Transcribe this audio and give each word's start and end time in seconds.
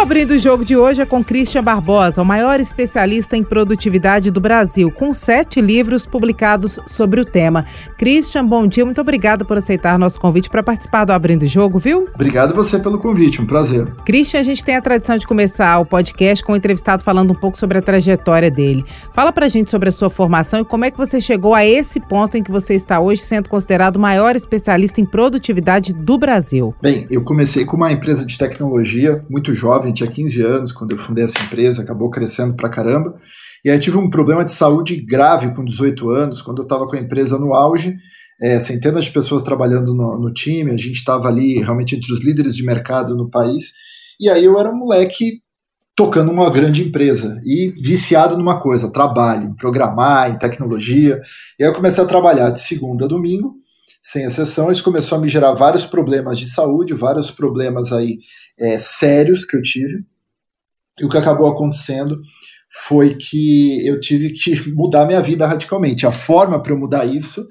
Abrindo 0.00 0.30
o 0.30 0.38
Jogo 0.38 0.64
de 0.64 0.74
hoje 0.78 1.02
é 1.02 1.04
com 1.04 1.22
Christian 1.22 1.62
Barbosa, 1.62 2.22
o 2.22 2.24
maior 2.24 2.58
especialista 2.58 3.36
em 3.36 3.44
produtividade 3.44 4.30
do 4.30 4.40
Brasil, 4.40 4.90
com 4.90 5.12
sete 5.12 5.60
livros 5.60 6.06
publicados 6.06 6.80
sobre 6.86 7.20
o 7.20 7.24
tema. 7.24 7.66
Christian, 7.98 8.46
bom 8.46 8.66
dia, 8.66 8.82
muito 8.82 8.98
obrigada 8.98 9.44
por 9.44 9.58
aceitar 9.58 9.98
nosso 9.98 10.18
convite 10.18 10.48
para 10.48 10.62
participar 10.62 11.04
do 11.04 11.12
Abrindo 11.12 11.42
o 11.42 11.46
Jogo, 11.46 11.78
viu? 11.78 12.08
Obrigado 12.14 12.54
você 12.54 12.78
pelo 12.78 12.98
convite, 12.98 13.42
um 13.42 13.46
prazer. 13.46 13.92
Christian, 14.06 14.40
a 14.40 14.42
gente 14.42 14.64
tem 14.64 14.74
a 14.74 14.80
tradição 14.80 15.18
de 15.18 15.26
começar 15.26 15.78
o 15.78 15.84
podcast 15.84 16.42
com 16.42 16.54
o 16.54 16.56
entrevistado 16.56 17.04
falando 17.04 17.32
um 17.32 17.36
pouco 17.36 17.58
sobre 17.58 17.76
a 17.76 17.82
trajetória 17.82 18.50
dele. 18.50 18.82
Fala 19.14 19.30
pra 19.30 19.48
gente 19.48 19.70
sobre 19.70 19.90
a 19.90 19.92
sua 19.92 20.08
formação 20.08 20.60
e 20.60 20.64
como 20.64 20.86
é 20.86 20.90
que 20.90 20.96
você 20.96 21.20
chegou 21.20 21.54
a 21.54 21.64
esse 21.64 22.00
ponto 22.00 22.38
em 22.38 22.42
que 22.42 22.50
você 22.50 22.74
está 22.74 22.98
hoje, 23.00 23.20
sendo 23.20 23.50
considerado 23.50 23.96
o 23.96 24.00
maior 24.00 24.34
especialista 24.34 24.98
em 24.98 25.04
produtividade 25.04 25.92
do 25.92 26.16
Brasil. 26.16 26.74
Bem, 26.80 27.06
eu 27.10 27.22
comecei 27.22 27.66
com 27.66 27.76
uma 27.76 27.92
empresa 27.92 28.24
de 28.24 28.38
tecnologia 28.38 29.22
muito 29.28 29.54
jovem 29.54 29.89
jovem, 29.90 29.92
tinha 29.92 30.10
15 30.10 30.42
anos 30.42 30.72
quando 30.72 30.92
eu 30.92 30.98
fundei 30.98 31.24
essa 31.24 31.38
empresa, 31.42 31.82
acabou 31.82 32.10
crescendo 32.10 32.54
pra 32.54 32.68
caramba. 32.68 33.14
E 33.64 33.70
aí 33.70 33.78
tive 33.78 33.98
um 33.98 34.08
problema 34.08 34.44
de 34.44 34.52
saúde 34.52 34.96
grave 34.96 35.54
com 35.54 35.64
18 35.64 36.10
anos, 36.10 36.40
quando 36.40 36.58
eu 36.58 36.62
estava 36.62 36.86
com 36.86 36.96
a 36.96 37.00
empresa 37.00 37.38
no 37.38 37.52
auge, 37.52 37.94
é, 38.40 38.58
centenas 38.58 39.04
de 39.04 39.10
pessoas 39.10 39.42
trabalhando 39.42 39.94
no, 39.94 40.18
no 40.18 40.32
time, 40.32 40.70
a 40.70 40.76
gente 40.76 40.92
estava 40.92 41.28
ali 41.28 41.58
realmente 41.58 41.94
entre 41.94 42.12
os 42.12 42.24
líderes 42.24 42.56
de 42.56 42.64
mercado 42.64 43.14
no 43.14 43.28
país. 43.28 43.72
E 44.18 44.30
aí 44.30 44.44
eu 44.44 44.58
era 44.58 44.70
um 44.70 44.76
moleque 44.76 45.42
tocando 45.94 46.30
uma 46.30 46.48
grande 46.48 46.82
empresa 46.82 47.38
e 47.44 47.74
viciado 47.78 48.38
numa 48.38 48.58
coisa, 48.58 48.90
trabalho, 48.90 49.54
programar, 49.56 50.30
em 50.30 50.38
tecnologia. 50.38 51.20
E 51.58 51.64
aí 51.64 51.68
eu 51.68 51.74
comecei 51.74 52.02
a 52.02 52.06
trabalhar 52.06 52.48
de 52.50 52.60
segunda 52.60 53.04
a 53.04 53.08
domingo, 53.08 53.56
sem 54.02 54.24
exceção, 54.24 54.70
isso 54.70 54.82
começou 54.82 55.18
a 55.18 55.20
me 55.20 55.28
gerar 55.28 55.52
vários 55.52 55.84
problemas 55.84 56.38
de 56.38 56.46
saúde, 56.46 56.94
vários 56.94 57.30
problemas 57.30 57.92
aí 57.92 58.18
é, 58.58 58.78
sérios 58.78 59.44
que 59.44 59.56
eu 59.56 59.62
tive. 59.62 60.04
E 60.98 61.04
o 61.04 61.08
que 61.08 61.18
acabou 61.18 61.48
acontecendo 61.48 62.20
foi 62.86 63.14
que 63.14 63.86
eu 63.86 64.00
tive 64.00 64.30
que 64.30 64.68
mudar 64.72 65.06
minha 65.06 65.20
vida 65.20 65.46
radicalmente. 65.46 66.06
A 66.06 66.12
forma 66.12 66.62
para 66.62 66.72
eu 66.72 66.78
mudar 66.78 67.04
isso 67.04 67.46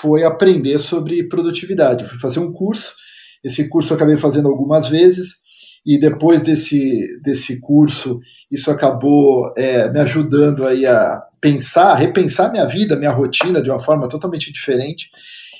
foi 0.00 0.24
aprender 0.24 0.78
sobre 0.78 1.28
produtividade. 1.28 2.02
Eu 2.02 2.10
fui 2.10 2.18
fazer 2.18 2.40
um 2.40 2.52
curso, 2.52 2.94
esse 3.42 3.68
curso 3.68 3.92
eu 3.92 3.96
acabei 3.96 4.16
fazendo 4.16 4.48
algumas 4.48 4.88
vezes, 4.88 5.46
e 5.86 6.00
depois 6.00 6.40
desse, 6.40 7.20
desse 7.22 7.60
curso, 7.60 8.18
isso 8.50 8.72
acabou 8.72 9.52
é, 9.56 9.88
me 9.88 10.00
ajudando 10.00 10.66
aí 10.66 10.84
a 10.84 11.22
pensar, 11.40 11.94
repensar 11.94 12.50
minha 12.50 12.66
vida, 12.66 12.96
minha 12.96 13.12
rotina 13.12 13.62
de 13.62 13.70
uma 13.70 13.78
forma 13.78 14.08
totalmente 14.08 14.52
diferente. 14.52 15.08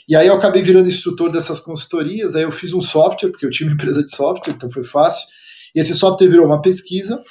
E 0.09 0.15
aí 0.15 0.29
eu 0.29 0.35
acabei 0.35 0.63
virando 0.63 0.89
instrutor 0.89 1.31
dessas 1.31 1.59
consultorias, 1.59 2.37
aí 2.37 2.43
eu 2.43 2.51
fiz 2.51 2.73
um 2.73 2.81
software, 2.81 3.31
porque 3.31 3.45
eu 3.45 3.51
tinha 3.51 3.69
uma 3.69 3.75
empresa 3.75 4.05
de 4.05 4.15
software, 4.15 4.53
então 4.55 4.71
foi 4.71 4.85
fácil. 4.85 5.27
E 5.75 5.81
esse 5.81 5.95
software 5.95 6.29
virou 6.29 6.47
uma 6.47 6.63
pesquisa. 6.63 7.23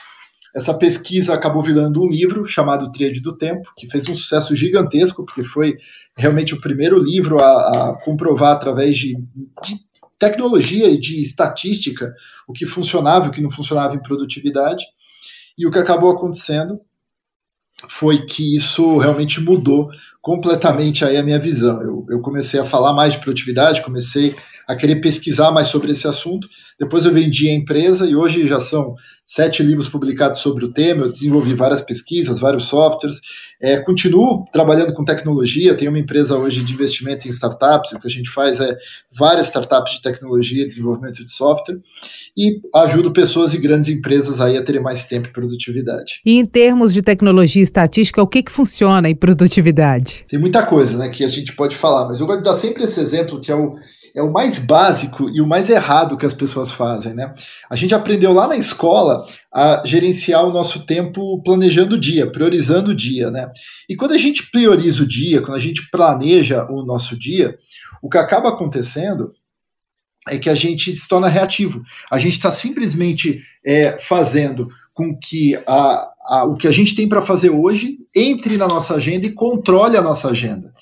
Essa 0.54 0.74
pesquisa 0.74 1.34
acabou 1.34 1.62
virando 1.62 2.02
um 2.02 2.08
livro 2.08 2.46
chamado 2.46 2.92
Tríade 2.92 3.22
do 3.22 3.38
Tempo, 3.38 3.72
que 3.78 3.90
fez 3.90 4.08
um 4.10 4.16
sucesso 4.16 4.56
gigantesco, 4.56 5.26
porque 5.26 5.44
foi 5.44 5.78
realmente 6.18 6.54
o 6.54 6.62
primeiro 6.62 6.98
livro 7.02 7.40
a, 7.40 7.90
a 7.90 8.02
comprovar 8.04 8.54
através 8.54 8.98
de, 8.98 9.16
de 9.16 9.80
tecnologia 10.18 10.88
e 10.90 11.00
de 11.00 11.22
estatística 11.22 12.14
o 12.48 12.54
que 12.54 12.66
funcionava 12.66 13.26
e 13.26 13.30
o 13.30 13.32
que 13.32 13.42
não 13.42 13.50
funcionava 13.50 13.96
em 13.96 14.02
produtividade. 14.02 14.86
E 15.58 15.66
o 15.66 15.72
que 15.72 15.80
acabou 15.80 16.12
acontecendo 16.12 16.80
foi 17.90 18.26
que 18.26 18.56
isso 18.56 18.98
realmente 18.98 19.42
mudou 19.42 19.90
completamente 20.26 21.06
aí 21.06 21.18
a 21.18 21.24
minha 21.24 21.38
visão. 21.38 21.80
Eu, 21.84 22.04
eu 22.10 22.20
comecei 22.20 22.60
a 22.60 22.66
falar 22.66 22.96
mais 22.96 23.14
de 23.14 23.20
produtividade, 23.20 23.84
comecei 23.84 24.36
a 24.68 24.76
querer 24.76 24.98
pesquisar 24.98 25.52
mais 25.52 25.68
sobre 25.68 25.92
esse 25.92 26.08
assunto. 26.08 26.48
Depois 26.80 27.06
eu 27.06 27.12
vendi 27.12 27.50
a 27.50 27.54
empresa 27.54 28.06
e 28.06 28.16
hoje 28.16 28.48
já 28.48 28.60
são 28.60 28.96
sete 29.26 29.64
livros 29.64 29.90
publicados 29.90 30.40
sobre 30.40 30.66
o 30.66 30.72
tema. 30.72 31.04
Eu 31.06 31.12
desenvolvi 31.12 31.54
várias 31.54 31.82
pesquisas, 31.82 32.40
vários 32.40 32.66
softwares. 32.66 33.20
É, 33.62 33.78
continuo 33.78 34.46
trabalhando 34.52 34.94
com 34.94 35.04
tecnologia. 35.04 35.74
Tenho 35.74 35.92
uma 35.92 36.00
empresa 36.00 36.38
hoje 36.38 36.64
de 36.64 36.74
investimento 36.74 37.28
em 37.28 37.32
startups. 37.32 37.94
O 37.94 38.00
que 38.00 38.08
a 38.08 38.12
gente 38.12 38.30
faz 38.30 38.60
é 38.60 38.76
várias 39.12 39.48
startups 39.48 39.94
de 39.94 40.02
tecnologia, 40.02 40.68
desenvolvimento 40.68 41.24
de 41.24 41.32
software 41.32 41.80
e 42.38 42.60
ajudo 42.76 43.12
pessoas 43.12 43.54
e 43.54 43.58
grandes 43.58 43.90
empresas 43.90 44.40
aí 44.40 44.58
a 44.58 44.64
terem 44.64 44.82
mais 44.82 45.06
tempo 45.06 45.30
e 45.30 45.32
produtividade. 45.32 46.22
E 46.26 46.38
em 46.38 46.46
termos 46.46 46.94
de 46.94 47.02
tecnologia 47.02 47.62
e 47.62 47.64
estatística, 47.64 48.22
o 48.22 48.28
que, 48.28 48.44
que 48.44 48.52
funciona 48.52 49.10
em 49.10 49.16
produtividade? 49.16 50.26
Tem 50.28 50.40
muita 50.40 50.66
coisa 50.66 50.98
né, 50.98 51.10
que 51.10 51.24
a 51.24 51.28
gente 51.28 51.56
pode 51.56 51.76
falar, 51.76 52.08
mas 52.08 52.20
eu 52.20 52.28
gosto 52.28 52.40
de 52.40 52.44
dar 52.44 52.58
sempre 52.58 52.84
esse 52.84 53.00
exemplo 53.00 53.40
que 53.40 53.52
é 53.52 53.56
o 53.56 53.76
é 54.16 54.22
o 54.22 54.32
mais 54.32 54.58
básico 54.58 55.30
e 55.30 55.42
o 55.42 55.48
mais 55.48 55.70
errado 55.70 56.16
que 56.16 56.26
as 56.26 56.34
pessoas 56.34 56.72
fazem, 56.72 57.14
né? 57.14 57.34
A 57.70 57.76
gente 57.76 57.94
aprendeu 57.94 58.32
lá 58.32 58.48
na 58.48 58.56
escola 58.56 59.28
a 59.54 59.82
gerenciar 59.86 60.46
o 60.46 60.54
nosso 60.54 60.86
tempo 60.86 61.42
planejando 61.44 61.96
o 61.96 62.00
dia, 62.00 62.32
priorizando 62.32 62.92
o 62.92 62.96
dia, 62.96 63.30
né? 63.30 63.52
E 63.90 63.96
quando 63.96 64.14
a 64.14 64.18
gente 64.18 64.50
prioriza 64.50 65.04
o 65.04 65.08
dia, 65.08 65.42
quando 65.42 65.56
a 65.56 65.60
gente 65.60 65.90
planeja 65.92 66.66
o 66.70 66.86
nosso 66.86 67.20
dia, 67.20 67.58
o 68.02 68.10
que 68.10 68.18
acaba 68.18 68.50
acontecendo 68.50 69.34
é 70.30 70.38
que 70.38 70.50
a 70.50 70.56
gente 70.56 70.96
se 70.96 71.08
torna 71.08 71.28
reativo. 71.28 71.84
A 72.10 72.18
gente 72.18 72.34
está 72.34 72.52
simplesmente 72.52 73.42
é, 73.66 74.00
fazendo 74.00 74.70
com 74.94 75.16
que 75.20 75.56
a, 75.68 76.10
a, 76.22 76.46
o 76.46 76.56
que 76.56 76.68
a 76.68 76.72
gente 76.72 76.96
tem 76.96 77.08
para 77.08 77.22
fazer 77.22 77.50
hoje 77.50 77.98
entre 78.16 78.56
na 78.56 78.66
nossa 78.66 78.96
agenda 78.96 79.28
e 79.28 79.34
controle 79.34 79.98
a 79.98 80.02
nossa 80.02 80.30
agenda. 80.30 80.74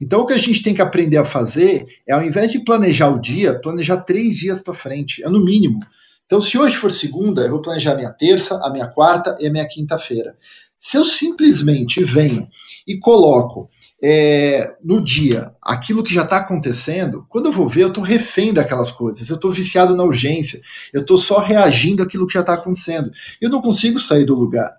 Então, 0.00 0.20
o 0.20 0.26
que 0.26 0.32
a 0.32 0.38
gente 0.38 0.62
tem 0.62 0.74
que 0.74 0.82
aprender 0.82 1.16
a 1.16 1.24
fazer 1.24 1.86
é, 2.06 2.12
ao 2.12 2.22
invés 2.22 2.50
de 2.50 2.58
planejar 2.58 3.08
o 3.08 3.20
dia, 3.20 3.58
planejar 3.60 3.98
três 3.98 4.36
dias 4.36 4.60
para 4.60 4.74
frente, 4.74 5.22
é 5.24 5.28
no 5.28 5.42
mínimo. 5.42 5.80
Então, 6.26 6.40
se 6.40 6.58
hoje 6.58 6.76
for 6.76 6.90
segunda, 6.90 7.42
eu 7.42 7.50
vou 7.50 7.62
planejar 7.62 7.92
a 7.92 7.96
minha 7.96 8.10
terça, 8.10 8.56
a 8.62 8.70
minha 8.70 8.88
quarta 8.88 9.36
e 9.40 9.46
a 9.46 9.52
minha 9.52 9.66
quinta-feira. 9.68 10.36
Se 10.78 10.96
eu 10.96 11.04
simplesmente 11.04 12.02
venho 12.02 12.48
e 12.86 12.98
coloco 12.98 13.70
é, 14.02 14.76
no 14.84 15.02
dia 15.02 15.54
aquilo 15.62 16.02
que 16.02 16.12
já 16.12 16.24
está 16.24 16.36
acontecendo, 16.36 17.24
quando 17.28 17.46
eu 17.46 17.52
vou 17.52 17.66
ver, 17.66 17.84
eu 17.84 17.88
estou 17.88 18.04
refém 18.04 18.52
daquelas 18.52 18.90
coisas, 18.90 19.28
eu 19.30 19.36
estou 19.36 19.50
viciado 19.50 19.96
na 19.96 20.02
urgência, 20.02 20.60
eu 20.92 21.00
estou 21.00 21.16
só 21.16 21.38
reagindo 21.38 22.02
àquilo 22.02 22.26
que 22.26 22.34
já 22.34 22.40
está 22.40 22.52
acontecendo. 22.52 23.10
Eu 23.40 23.48
não 23.48 23.62
consigo 23.62 23.98
sair 23.98 24.26
do 24.26 24.34
lugar. 24.34 24.74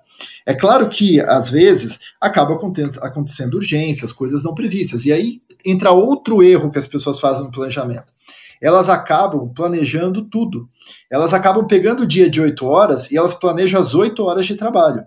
É 0.45 0.53
claro 0.53 0.87
que, 0.89 1.19
às 1.21 1.49
vezes, 1.49 1.99
acaba 2.21 2.55
acontecendo 3.01 3.55
urgências, 3.55 4.11
coisas 4.11 4.43
não 4.43 4.53
previstas. 4.53 5.05
E 5.05 5.11
aí 5.11 5.41
entra 5.65 5.91
outro 5.91 6.43
erro 6.43 6.69
que 6.69 6.77
as 6.77 6.87
pessoas 6.87 7.19
fazem 7.19 7.45
no 7.45 7.51
planejamento. 7.51 8.13
Elas 8.61 8.87
acabam 8.89 9.51
planejando 9.53 10.23
tudo. 10.23 10.69
Elas 11.11 11.33
acabam 11.33 11.65
pegando 11.65 12.03
o 12.03 12.07
dia 12.07 12.29
de 12.29 12.39
8 12.39 12.65
horas 12.65 13.11
e 13.11 13.17
elas 13.17 13.33
planejam 13.33 13.81
as 13.81 13.93
8 13.93 14.23
horas 14.23 14.45
de 14.45 14.55
trabalho. 14.55 15.03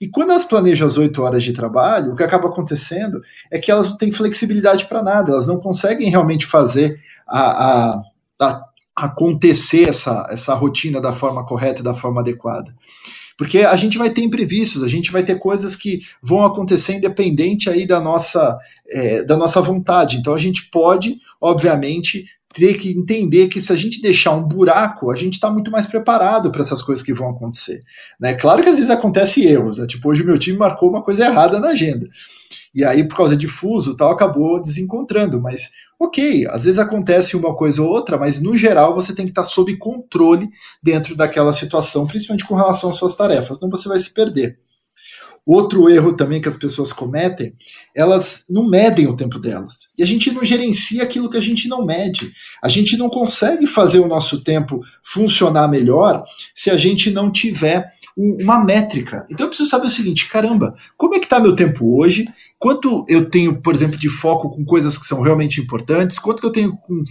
E 0.00 0.08
quando 0.08 0.30
elas 0.30 0.44
planejam 0.44 0.86
as 0.86 0.98
8 0.98 1.22
horas 1.22 1.42
de 1.42 1.52
trabalho, 1.52 2.12
o 2.12 2.16
que 2.16 2.22
acaba 2.22 2.48
acontecendo 2.48 3.20
é 3.50 3.58
que 3.58 3.70
elas 3.70 3.88
não 3.88 3.96
têm 3.96 4.12
flexibilidade 4.12 4.86
para 4.86 5.02
nada, 5.02 5.32
elas 5.32 5.46
não 5.46 5.58
conseguem 5.58 6.10
realmente 6.10 6.44
fazer 6.44 7.00
a, 7.26 7.92
a, 7.92 8.02
a 8.40 8.66
acontecer 8.94 9.88
essa, 9.88 10.26
essa 10.30 10.54
rotina 10.54 11.00
da 11.00 11.12
forma 11.12 11.46
correta 11.46 11.80
e 11.80 11.84
da 11.84 11.94
forma 11.94 12.20
adequada. 12.20 12.74
Porque 13.36 13.58
a 13.60 13.76
gente 13.76 13.98
vai 13.98 14.10
ter 14.10 14.22
imprevistos, 14.22 14.82
a 14.82 14.88
gente 14.88 15.10
vai 15.10 15.22
ter 15.22 15.38
coisas 15.38 15.76
que 15.76 16.02
vão 16.22 16.44
acontecer 16.44 16.94
independente 16.94 17.68
aí 17.68 17.86
da 17.86 18.00
nossa, 18.00 18.58
é, 18.88 19.24
da 19.24 19.36
nossa 19.36 19.60
vontade. 19.60 20.16
Então 20.16 20.34
a 20.34 20.38
gente 20.38 20.68
pode, 20.70 21.18
obviamente, 21.40 22.26
ter 22.52 22.74
que 22.74 22.90
entender 22.90 23.48
que 23.48 23.60
se 23.60 23.72
a 23.72 23.76
gente 23.76 24.02
deixar 24.02 24.32
um 24.32 24.42
buraco, 24.42 25.10
a 25.10 25.16
gente 25.16 25.34
está 25.34 25.50
muito 25.50 25.70
mais 25.70 25.86
preparado 25.86 26.50
para 26.50 26.60
essas 26.60 26.82
coisas 26.82 27.04
que 27.04 27.14
vão 27.14 27.30
acontecer. 27.30 27.82
Né? 28.20 28.34
Claro 28.34 28.62
que 28.62 28.68
às 28.68 28.76
vezes 28.76 28.90
acontece 28.90 29.44
erros, 29.44 29.78
né? 29.78 29.86
tipo 29.86 30.08
hoje 30.08 30.22
o 30.22 30.26
meu 30.26 30.38
time 30.38 30.58
marcou 30.58 30.90
uma 30.90 31.02
coisa 31.02 31.24
errada 31.24 31.58
na 31.58 31.68
agenda. 31.68 32.08
E 32.74 32.84
aí, 32.84 33.06
por 33.06 33.16
causa 33.16 33.36
de 33.36 33.46
fuso 33.46 33.96
tal, 33.96 34.10
acabou 34.10 34.60
desencontrando. 34.60 35.40
Mas, 35.40 35.70
ok, 36.00 36.46
às 36.48 36.64
vezes 36.64 36.78
acontece 36.78 37.36
uma 37.36 37.54
coisa 37.54 37.82
ou 37.82 37.88
outra, 37.88 38.18
mas 38.18 38.40
no 38.40 38.56
geral 38.56 38.94
você 38.94 39.14
tem 39.14 39.26
que 39.26 39.30
estar 39.30 39.44
sob 39.44 39.76
controle 39.76 40.50
dentro 40.82 41.14
daquela 41.14 41.52
situação, 41.52 42.06
principalmente 42.06 42.46
com 42.46 42.54
relação 42.54 42.90
às 42.90 42.96
suas 42.96 43.16
tarefas, 43.16 43.58
senão 43.58 43.70
você 43.70 43.88
vai 43.88 43.98
se 43.98 44.12
perder. 44.12 44.58
Outro 45.44 45.88
erro 45.88 46.12
também 46.12 46.40
que 46.40 46.48
as 46.48 46.56
pessoas 46.56 46.92
cometem, 46.92 47.52
elas 47.94 48.44
não 48.48 48.68
medem 48.68 49.08
o 49.08 49.16
tempo 49.16 49.40
delas. 49.40 49.88
E 49.98 50.02
a 50.02 50.06
gente 50.06 50.30
não 50.30 50.44
gerencia 50.44 51.02
aquilo 51.02 51.28
que 51.28 51.36
a 51.36 51.40
gente 51.40 51.68
não 51.68 51.84
mede. 51.84 52.32
A 52.62 52.68
gente 52.68 52.96
não 52.96 53.10
consegue 53.10 53.66
fazer 53.66 53.98
o 53.98 54.06
nosso 54.06 54.44
tempo 54.44 54.80
funcionar 55.02 55.66
melhor 55.66 56.22
se 56.54 56.70
a 56.70 56.76
gente 56.76 57.10
não 57.10 57.30
tiver 57.30 57.92
uma 58.16 58.64
métrica. 58.64 59.26
Então 59.30 59.46
eu 59.46 59.48
preciso 59.48 59.68
saber 59.68 59.86
o 59.86 59.90
seguinte: 59.90 60.28
caramba, 60.28 60.76
como 60.96 61.14
é 61.14 61.18
que 61.18 61.26
está 61.26 61.40
meu 61.40 61.56
tempo 61.56 61.98
hoje? 61.98 62.28
Quanto 62.62 63.04
eu 63.08 63.28
tenho, 63.28 63.60
por 63.60 63.74
exemplo, 63.74 63.98
de 63.98 64.08
foco 64.08 64.48
com 64.48 64.64
coisas 64.64 64.96
que 64.96 65.04
são 65.04 65.20
realmente 65.20 65.60
importantes? 65.60 66.16
Quanto 66.16 66.38
que 66.38 66.46
eu 66.46 66.52
tenho 66.52 66.76
com, 66.76 67.02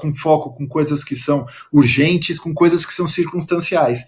com 0.00 0.12
foco 0.12 0.52
com 0.52 0.66
coisas 0.66 1.04
que 1.04 1.14
são 1.14 1.46
urgentes, 1.72 2.40
com 2.40 2.52
coisas 2.52 2.84
que 2.84 2.92
são 2.92 3.06
circunstanciais? 3.06 4.06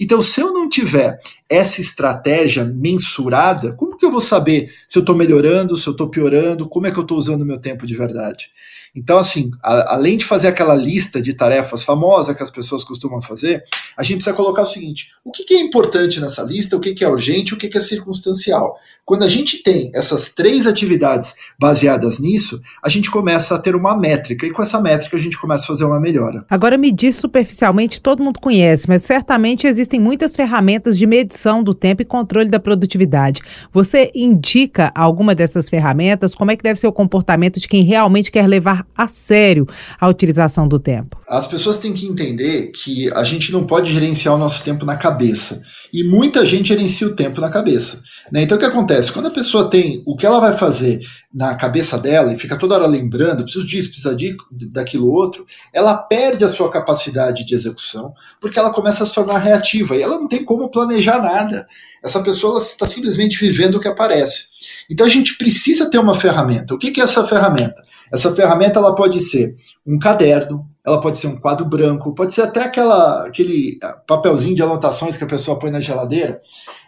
Então, 0.00 0.20
se 0.20 0.40
eu 0.40 0.52
não 0.52 0.68
tiver 0.68 1.20
essa 1.48 1.80
estratégia 1.80 2.64
mensurada, 2.64 3.74
como 3.74 3.94
vou 4.10 4.20
saber 4.20 4.72
se 4.88 4.98
eu 4.98 5.00
estou 5.00 5.14
melhorando, 5.14 5.76
se 5.76 5.86
eu 5.86 5.92
estou 5.92 6.08
piorando, 6.08 6.68
como 6.68 6.86
é 6.86 6.90
que 6.90 6.98
eu 6.98 7.02
estou 7.02 7.18
usando 7.18 7.42
o 7.42 7.46
meu 7.46 7.58
tempo 7.58 7.86
de 7.86 7.94
verdade? 7.94 8.50
Então, 8.94 9.18
assim, 9.18 9.50
a, 9.60 9.94
além 9.94 10.16
de 10.16 10.24
fazer 10.24 10.46
aquela 10.46 10.74
lista 10.74 11.20
de 11.20 11.34
tarefas 11.34 11.82
famosa 11.82 12.34
que 12.34 12.42
as 12.42 12.50
pessoas 12.50 12.84
costumam 12.84 13.20
fazer, 13.20 13.64
a 13.96 14.02
gente 14.04 14.18
precisa 14.18 14.36
colocar 14.36 14.62
o 14.62 14.66
seguinte: 14.66 15.10
o 15.24 15.32
que, 15.32 15.42
que 15.42 15.54
é 15.54 15.60
importante 15.60 16.20
nessa 16.20 16.42
lista, 16.42 16.76
o 16.76 16.80
que, 16.80 16.94
que 16.94 17.04
é 17.04 17.08
urgente, 17.08 17.54
o 17.54 17.58
que, 17.58 17.68
que 17.68 17.76
é 17.76 17.80
circunstancial. 17.80 18.78
Quando 19.04 19.24
a 19.24 19.28
gente 19.28 19.62
tem 19.62 19.90
essas 19.94 20.23
três 20.28 20.66
atividades 20.66 21.34
baseadas 21.58 22.18
nisso, 22.18 22.60
a 22.82 22.88
gente 22.88 23.10
começa 23.10 23.54
a 23.54 23.58
ter 23.58 23.74
uma 23.74 23.96
métrica, 23.96 24.46
e 24.46 24.50
com 24.50 24.62
essa 24.62 24.80
métrica 24.80 25.16
a 25.16 25.20
gente 25.20 25.38
começa 25.38 25.64
a 25.64 25.66
fazer 25.66 25.84
uma 25.84 25.98
melhora. 25.98 26.44
Agora, 26.48 26.76
medir 26.76 27.12
superficialmente 27.12 28.00
todo 28.00 28.22
mundo 28.22 28.38
conhece, 28.40 28.88
mas 28.88 29.02
certamente 29.02 29.66
existem 29.66 29.98
muitas 29.98 30.36
ferramentas 30.36 30.98
de 30.98 31.06
medição 31.06 31.62
do 31.62 31.74
tempo 31.74 32.02
e 32.02 32.04
controle 32.04 32.48
da 32.48 32.60
produtividade. 32.60 33.40
Você 33.72 34.10
indica 34.14 34.92
alguma 34.94 35.34
dessas 35.34 35.68
ferramentas? 35.68 36.34
Como 36.34 36.50
é 36.50 36.56
que 36.56 36.62
deve 36.62 36.78
ser 36.78 36.86
o 36.86 36.92
comportamento 36.92 37.58
de 37.58 37.68
quem 37.68 37.82
realmente 37.82 38.30
quer 38.30 38.46
levar 38.46 38.86
a 38.96 39.08
sério 39.08 39.66
a 39.98 40.08
utilização 40.08 40.68
do 40.68 40.78
tempo? 40.78 41.18
As 41.26 41.46
pessoas 41.46 41.78
têm 41.78 41.92
que 41.92 42.06
entender 42.06 42.70
que 42.72 43.10
a 43.12 43.24
gente 43.24 43.50
não 43.50 43.66
pode 43.66 43.92
gerenciar 43.92 44.34
o 44.34 44.38
nosso 44.38 44.62
tempo 44.62 44.84
na 44.84 44.96
cabeça. 44.96 45.62
E 45.92 46.04
muita 46.04 46.44
gente 46.44 46.68
gerencia 46.68 47.06
o 47.06 47.14
tempo 47.14 47.40
na 47.40 47.48
cabeça. 47.48 48.02
Né? 48.32 48.42
Então 48.42 48.56
o 48.56 48.60
que 48.60 48.66
acontece? 48.66 49.12
Quando 49.12 49.26
a 49.26 49.30
pessoa 49.30 49.68
tem 49.68 50.02
o 50.06 50.16
que 50.16 50.24
ela 50.24 50.40
vai 50.40 50.56
fazer 50.56 51.00
na 51.32 51.54
cabeça 51.54 51.98
dela 51.98 52.32
e 52.32 52.38
fica 52.38 52.58
toda 52.58 52.74
hora 52.74 52.86
lembrando, 52.86 53.42
preciso 53.42 53.66
disso, 53.66 53.88
precisa 53.88 54.14
de, 54.14 54.36
daquilo 54.72 55.10
outro, 55.10 55.46
ela 55.72 55.96
perde 55.96 56.44
a 56.44 56.48
sua 56.48 56.70
capacidade 56.70 57.44
de 57.44 57.54
execução, 57.54 58.14
porque 58.40 58.58
ela 58.58 58.72
começa 58.72 59.04
a 59.04 59.06
se 59.06 59.14
tornar 59.14 59.38
reativa 59.38 59.96
e 59.96 60.02
ela 60.02 60.18
não 60.18 60.28
tem 60.28 60.44
como 60.44 60.70
planejar 60.70 61.20
nada. 61.20 61.66
Essa 62.02 62.22
pessoa 62.22 62.58
está 62.58 62.86
simplesmente 62.86 63.38
vivendo 63.38 63.76
o 63.76 63.80
que 63.80 63.88
aparece. 63.88 64.48
Então 64.90 65.06
a 65.06 65.10
gente 65.10 65.36
precisa 65.36 65.90
ter 65.90 65.98
uma 65.98 66.14
ferramenta. 66.14 66.74
O 66.74 66.78
que, 66.78 66.90
que 66.90 67.00
é 67.00 67.04
essa 67.04 67.26
ferramenta? 67.26 67.82
Essa 68.12 68.34
ferramenta 68.34 68.78
ela 68.78 68.94
pode 68.94 69.18
ser 69.20 69.56
um 69.86 69.98
caderno, 69.98 70.68
ela 70.86 71.00
pode 71.00 71.18
ser 71.18 71.26
um 71.26 71.36
quadro 71.40 71.64
branco, 71.64 72.14
pode 72.14 72.34
ser 72.34 72.42
até 72.42 72.62
aquela, 72.62 73.26
aquele 73.26 73.78
papelzinho 74.06 74.54
de 74.54 74.62
anotações 74.62 75.16
que 75.16 75.24
a 75.24 75.26
pessoa 75.26 75.58
põe 75.58 75.70
na 75.70 75.80
geladeira, 75.80 76.40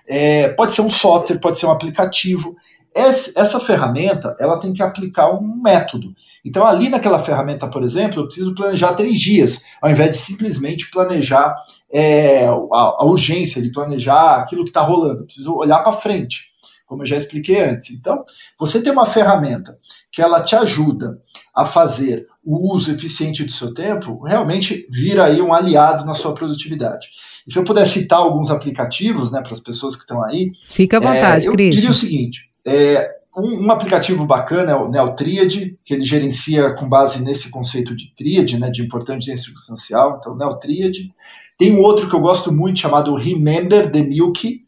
é, 0.07 0.49
pode 0.49 0.73
ser 0.73 0.83
um 0.83 0.89
software, 0.89 1.39
pode 1.39 1.59
ser 1.59 1.67
um 1.67 1.71
aplicativo. 1.71 2.57
Essa, 2.95 3.33
essa 3.39 3.61
ferramenta 3.61 4.37
ela 4.39 4.59
tem 4.59 4.73
que 4.73 4.83
aplicar 4.83 5.31
um 5.31 5.61
método. 5.63 6.15
Então, 6.45 6.65
ali 6.65 6.89
naquela 6.89 7.23
ferramenta, 7.23 7.67
por 7.67 7.83
exemplo, 7.83 8.21
eu 8.21 8.27
preciso 8.27 8.55
planejar 8.55 8.95
três 8.95 9.19
dias, 9.19 9.63
ao 9.83 9.91
invés 9.91 10.11
de 10.11 10.17
simplesmente 10.23 10.91
planejar 10.91 11.57
é, 11.93 12.47
a, 12.47 12.53
a, 12.53 13.05
urgência, 13.05 13.61
de 13.61 13.73
planejar 13.73 14.37
aquilo 14.37 14.63
que 14.63 14.71
está 14.71 14.81
rolando. 14.81 15.21
Eu 15.21 15.27
preciso 15.27 15.55
olhar 15.55 15.81
para 15.81 15.93
frente, 15.93 16.53
como 16.87 17.03
eu 17.03 17.07
já 17.07 17.17
expliquei 17.17 17.63
antes. 17.63 17.91
Então, 17.91 18.25
você 18.59 18.81
tem 18.81 18.93
uma 18.93 19.07
ferramenta 19.07 19.77
que 20.13 20.23
ela 20.23 20.41
te 20.41 20.55
ajuda 20.55 21.21
a 21.53 21.65
fazer 21.65 22.27
o 22.45 22.73
uso 22.73 22.93
eficiente 22.93 23.43
do 23.43 23.51
seu 23.51 23.75
tempo, 23.75 24.23
realmente 24.23 24.87
vira 24.89 25.25
aí 25.25 25.43
um 25.43 25.53
aliado 25.53 26.05
na 26.05 26.15
sua 26.15 26.33
produtividade. 26.33 27.09
E 27.47 27.53
se 27.53 27.59
eu 27.59 27.65
puder 27.65 27.87
citar 27.87 28.19
alguns 28.19 28.51
aplicativos, 28.51 29.31
né, 29.31 29.41
para 29.41 29.53
as 29.53 29.61
pessoas 29.61 29.95
que 29.95 30.03
estão 30.03 30.23
aí. 30.25 30.53
Fica 30.65 30.97
à 30.97 31.01
vontade, 31.01 31.47
é, 31.47 31.51
Cris. 31.51 31.75
Eu 31.75 31.81
diria 31.81 31.91
o 31.91 31.95
seguinte: 31.95 32.51
é, 32.67 33.11
um, 33.37 33.67
um, 33.67 33.71
aplicativo 33.71 34.27
bacana 34.27 34.73
é 34.73 34.75
o 34.75 34.89
NeoTriad, 34.89 35.79
que 35.85 35.95
ele 35.95 36.05
gerencia 36.05 36.75
com 36.75 36.89
base 36.89 37.23
nesse 37.23 37.51
conceito 37.51 37.95
de 37.95 38.13
tríade, 38.15 38.59
né, 38.59 38.71
de 38.71 38.83
importante 38.83 39.31
e 39.31 39.39
circunstancial, 39.39 40.19
então 40.19 40.37
NeoTriad. 40.37 41.13
Tem 41.59 41.73
um 41.73 41.81
outro 41.81 42.09
que 42.09 42.15
eu 42.15 42.21
gosto 42.21 42.53
muito 42.53 42.81
chamado 42.81 43.15
Remember 43.15 43.91
the 43.91 44.03
Milk, 44.03 44.63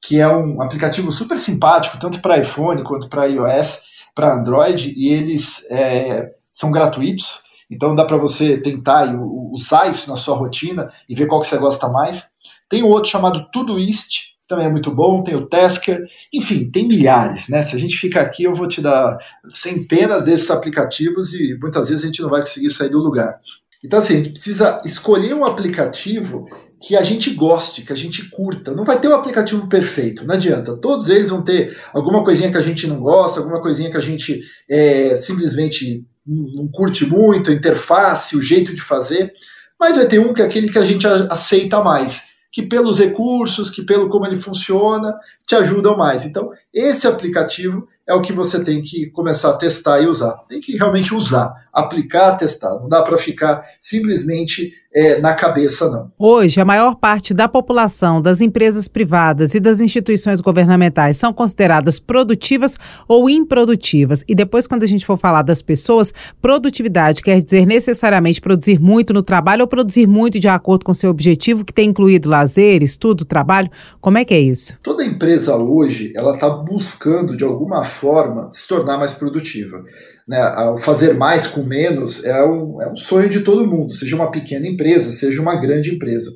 que 0.00 0.20
é 0.20 0.28
um 0.28 0.60
aplicativo 0.60 1.12
super 1.12 1.38
simpático, 1.38 1.98
tanto 1.98 2.20
para 2.20 2.38
iPhone 2.38 2.82
quanto 2.82 3.08
para 3.08 3.26
iOS, 3.26 3.82
para 4.14 4.34
Android, 4.34 4.94
e 4.96 5.08
eles 5.08 5.64
é, 5.70 6.30
são 6.52 6.70
gratuitos. 6.70 7.42
Então 7.70 7.94
dá 7.94 8.04
para 8.04 8.16
você 8.16 8.58
tentar 8.58 9.14
usar 9.52 9.88
isso 9.88 10.08
na 10.08 10.16
sua 10.16 10.36
rotina 10.36 10.92
e 11.08 11.14
ver 11.14 11.26
qual 11.26 11.40
que 11.40 11.46
você 11.46 11.58
gosta 11.58 11.88
mais. 11.88 12.28
Tem 12.68 12.82
um 12.82 12.88
outro 12.88 13.10
chamado 13.10 13.48
Todoist, 13.50 14.34
também 14.46 14.66
é 14.66 14.70
muito 14.70 14.90
bom, 14.90 15.22
tem 15.22 15.34
o 15.34 15.46
Tasker, 15.46 16.04
enfim, 16.32 16.70
tem 16.70 16.86
milhares, 16.86 17.48
né? 17.48 17.62
Se 17.62 17.74
a 17.74 17.78
gente 17.78 17.96
ficar 17.96 18.22
aqui, 18.22 18.44
eu 18.44 18.54
vou 18.54 18.68
te 18.68 18.80
dar 18.80 19.18
centenas 19.54 20.24
desses 20.24 20.50
aplicativos 20.50 21.32
e 21.32 21.56
muitas 21.60 21.88
vezes 21.88 22.04
a 22.04 22.06
gente 22.06 22.22
não 22.22 22.28
vai 22.28 22.40
conseguir 22.40 22.70
sair 22.70 22.90
do 22.90 22.98
lugar. 22.98 23.38
Então, 23.82 23.98
assim, 23.98 24.14
a 24.14 24.16
gente 24.16 24.30
precisa 24.30 24.80
escolher 24.84 25.34
um 25.34 25.44
aplicativo 25.44 26.46
que 26.80 26.96
a 26.96 27.02
gente 27.02 27.30
goste, 27.30 27.82
que 27.82 27.92
a 27.92 27.96
gente 27.96 28.28
curta. 28.30 28.72
Não 28.72 28.84
vai 28.84 29.00
ter 29.00 29.08
um 29.08 29.14
aplicativo 29.14 29.66
perfeito, 29.68 30.26
não 30.26 30.34
adianta. 30.34 30.76
Todos 30.76 31.08
eles 31.08 31.30
vão 31.30 31.42
ter 31.42 31.76
alguma 31.92 32.22
coisinha 32.22 32.50
que 32.50 32.58
a 32.58 32.62
gente 32.62 32.86
não 32.86 33.00
gosta, 33.00 33.40
alguma 33.40 33.60
coisinha 33.60 33.90
que 33.90 33.96
a 33.96 34.00
gente 34.00 34.40
é, 34.68 35.16
simplesmente 35.16 36.04
não 36.26 36.68
curte 36.68 37.06
muito, 37.06 37.50
a 37.50 37.54
interface, 37.54 38.36
o 38.36 38.42
jeito 38.42 38.74
de 38.74 38.80
fazer, 38.80 39.32
mas 39.78 39.96
vai 39.96 40.06
ter 40.06 40.18
um 40.18 40.32
que 40.32 40.42
é 40.42 40.44
aquele 40.44 40.70
que 40.70 40.78
a 40.78 40.84
gente 40.84 41.06
aceita 41.06 41.82
mais, 41.82 42.28
que 42.50 42.62
pelos 42.62 42.98
recursos, 42.98 43.68
que 43.68 43.82
pelo 43.82 44.08
como 44.08 44.26
ele 44.26 44.36
funciona, 44.36 45.14
te 45.46 45.54
ajudam 45.54 45.96
mais. 45.96 46.24
Então, 46.24 46.50
esse 46.72 47.06
aplicativo 47.06 47.86
é 48.06 48.14
o 48.14 48.20
que 48.20 48.32
você 48.32 48.62
tem 48.62 48.82
que 48.82 49.06
começar 49.06 49.50
a 49.50 49.56
testar 49.56 50.00
e 50.00 50.06
usar. 50.06 50.32
Tem 50.48 50.60
que 50.60 50.76
realmente 50.76 51.14
usar, 51.14 51.54
aplicar, 51.72 52.36
testar. 52.36 52.74
Não 52.74 52.88
dá 52.88 53.02
para 53.02 53.16
ficar 53.16 53.64
simplesmente 53.80 54.72
é, 54.94 55.20
na 55.20 55.34
cabeça, 55.34 55.90
não. 55.90 56.12
Hoje, 56.18 56.60
a 56.60 56.64
maior 56.64 56.96
parte 56.96 57.32
da 57.32 57.48
população, 57.48 58.20
das 58.20 58.40
empresas 58.40 58.86
privadas 58.86 59.54
e 59.54 59.60
das 59.60 59.80
instituições 59.80 60.40
governamentais 60.40 61.16
são 61.16 61.32
consideradas 61.32 61.98
produtivas 61.98 62.76
ou 63.08 63.28
improdutivas. 63.28 64.22
E 64.28 64.34
depois, 64.34 64.66
quando 64.66 64.82
a 64.82 64.86
gente 64.86 65.06
for 65.06 65.16
falar 65.16 65.42
das 65.42 65.62
pessoas, 65.62 66.12
produtividade 66.40 67.22
quer 67.22 67.42
dizer 67.42 67.66
necessariamente 67.66 68.40
produzir 68.40 68.78
muito 68.78 69.12
no 69.12 69.22
trabalho 69.22 69.62
ou 69.62 69.68
produzir 69.68 70.06
muito 70.06 70.38
de 70.38 70.46
acordo 70.46 70.84
com 70.84 70.92
seu 70.92 71.10
objetivo, 71.10 71.64
que 71.64 71.72
tem 71.72 71.88
incluído 71.88 72.28
lazer, 72.28 72.82
estudo, 72.82 73.24
trabalho. 73.24 73.70
Como 74.00 74.18
é 74.18 74.24
que 74.24 74.34
é 74.34 74.40
isso? 74.40 74.78
Toda 74.82 75.04
empresa 75.04 75.56
hoje, 75.56 76.12
ela 76.14 76.34
está 76.34 76.50
buscando, 76.50 77.36
de 77.36 77.42
alguma 77.42 77.84
forma, 77.94 78.48
se 78.50 78.66
tornar 78.66 78.98
mais 78.98 79.14
produtiva. 79.14 79.82
Né? 80.26 80.40
O 80.70 80.76
fazer 80.76 81.14
mais 81.14 81.46
com 81.46 81.62
menos 81.62 82.24
é 82.24 82.44
um, 82.44 82.80
é 82.80 82.90
um 82.90 82.96
sonho 82.96 83.28
de 83.28 83.40
todo 83.40 83.66
mundo, 83.66 83.92
seja 83.92 84.16
uma 84.16 84.30
pequena 84.30 84.66
empresa, 84.66 85.12
seja 85.12 85.40
uma 85.40 85.56
grande 85.56 85.94
empresa. 85.94 86.30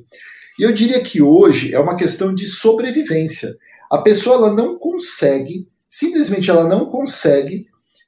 E 0.59 0.63
eu 0.63 0.71
diria 0.71 1.01
que 1.01 1.21
hoje 1.21 1.73
é 1.73 1.79
uma 1.79 1.95
questão 1.95 2.33
de 2.33 2.45
sobrevivência. 2.45 3.55
A 3.89 3.99
pessoa 3.99 4.35
ela 4.35 4.53
não 4.53 4.77
consegue, 4.77 5.67
simplesmente 5.87 6.49
ela 6.49 6.67
não 6.67 6.85
consegue 6.87 7.65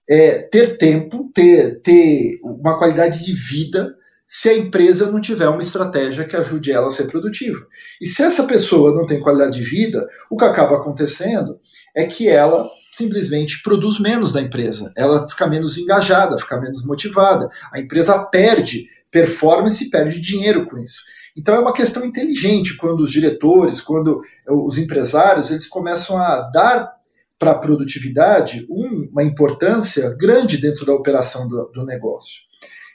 é, 0.09 0.39
ter 0.39 0.77
tempo, 0.77 1.31
ter, 1.33 1.79
ter 1.81 2.39
uma 2.43 2.77
qualidade 2.77 3.23
de 3.23 3.33
vida 3.33 3.95
se 4.27 4.47
a 4.47 4.57
empresa 4.57 5.11
não 5.11 5.19
tiver 5.19 5.49
uma 5.49 5.61
estratégia 5.61 6.23
que 6.23 6.37
ajude 6.37 6.71
ela 6.71 6.87
a 6.87 6.91
ser 6.91 7.05
produtiva. 7.07 7.67
E 8.01 8.05
se 8.05 8.23
essa 8.23 8.43
pessoa 8.43 8.95
não 8.95 9.05
tem 9.05 9.19
qualidade 9.19 9.57
de 9.57 9.63
vida, 9.63 10.07
o 10.29 10.37
que 10.37 10.45
acaba 10.45 10.77
acontecendo 10.77 11.59
é 11.93 12.05
que 12.05 12.29
ela 12.29 12.69
simplesmente 12.91 13.61
produz 13.63 13.99
menos 13.99 14.33
da 14.33 14.41
empresa, 14.41 14.91
ela 14.95 15.27
fica 15.27 15.47
menos 15.47 15.77
engajada, 15.77 16.37
fica 16.37 16.59
menos 16.59 16.85
motivada, 16.85 17.49
a 17.71 17.79
empresa 17.79 18.23
perde 18.25 18.85
performance 19.09 19.83
e 19.83 19.89
perde 19.89 20.19
dinheiro 20.19 20.65
com 20.65 20.77
isso. 20.77 21.01
Então 21.35 21.55
é 21.55 21.59
uma 21.59 21.73
questão 21.73 22.03
inteligente 22.03 22.75
quando 22.75 23.01
os 23.01 23.11
diretores, 23.11 23.79
quando 23.79 24.21
os 24.47 24.77
empresários, 24.77 25.49
eles 25.49 25.65
começam 25.65 26.17
a 26.17 26.41
dar 26.49 26.91
para 27.39 27.51
a 27.51 27.57
produtividade 27.57 28.67
uma 28.69 29.23
importância 29.23 30.15
grande 30.15 30.57
dentro 30.57 30.85
da 30.85 30.93
operação 30.93 31.47
do, 31.47 31.71
do 31.71 31.83
negócio. 31.83 32.41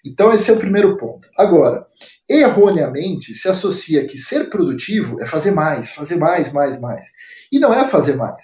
Então, 0.05 0.33
esse 0.33 0.49
é 0.49 0.55
o 0.55 0.59
primeiro 0.59 0.97
ponto. 0.97 1.29
Agora, 1.37 1.85
erroneamente 2.31 3.35
se 3.35 3.49
associa 3.49 4.07
que 4.07 4.17
ser 4.17 4.49
produtivo 4.49 5.21
é 5.21 5.27
fazer 5.27 5.51
mais, 5.51 5.91
fazer 5.91 6.15
mais, 6.15 6.53
mais, 6.53 6.81
mais. 6.81 7.07
E 7.51 7.59
não 7.59 7.75
é 7.75 7.89
fazer 7.89 8.15
mais. 8.15 8.43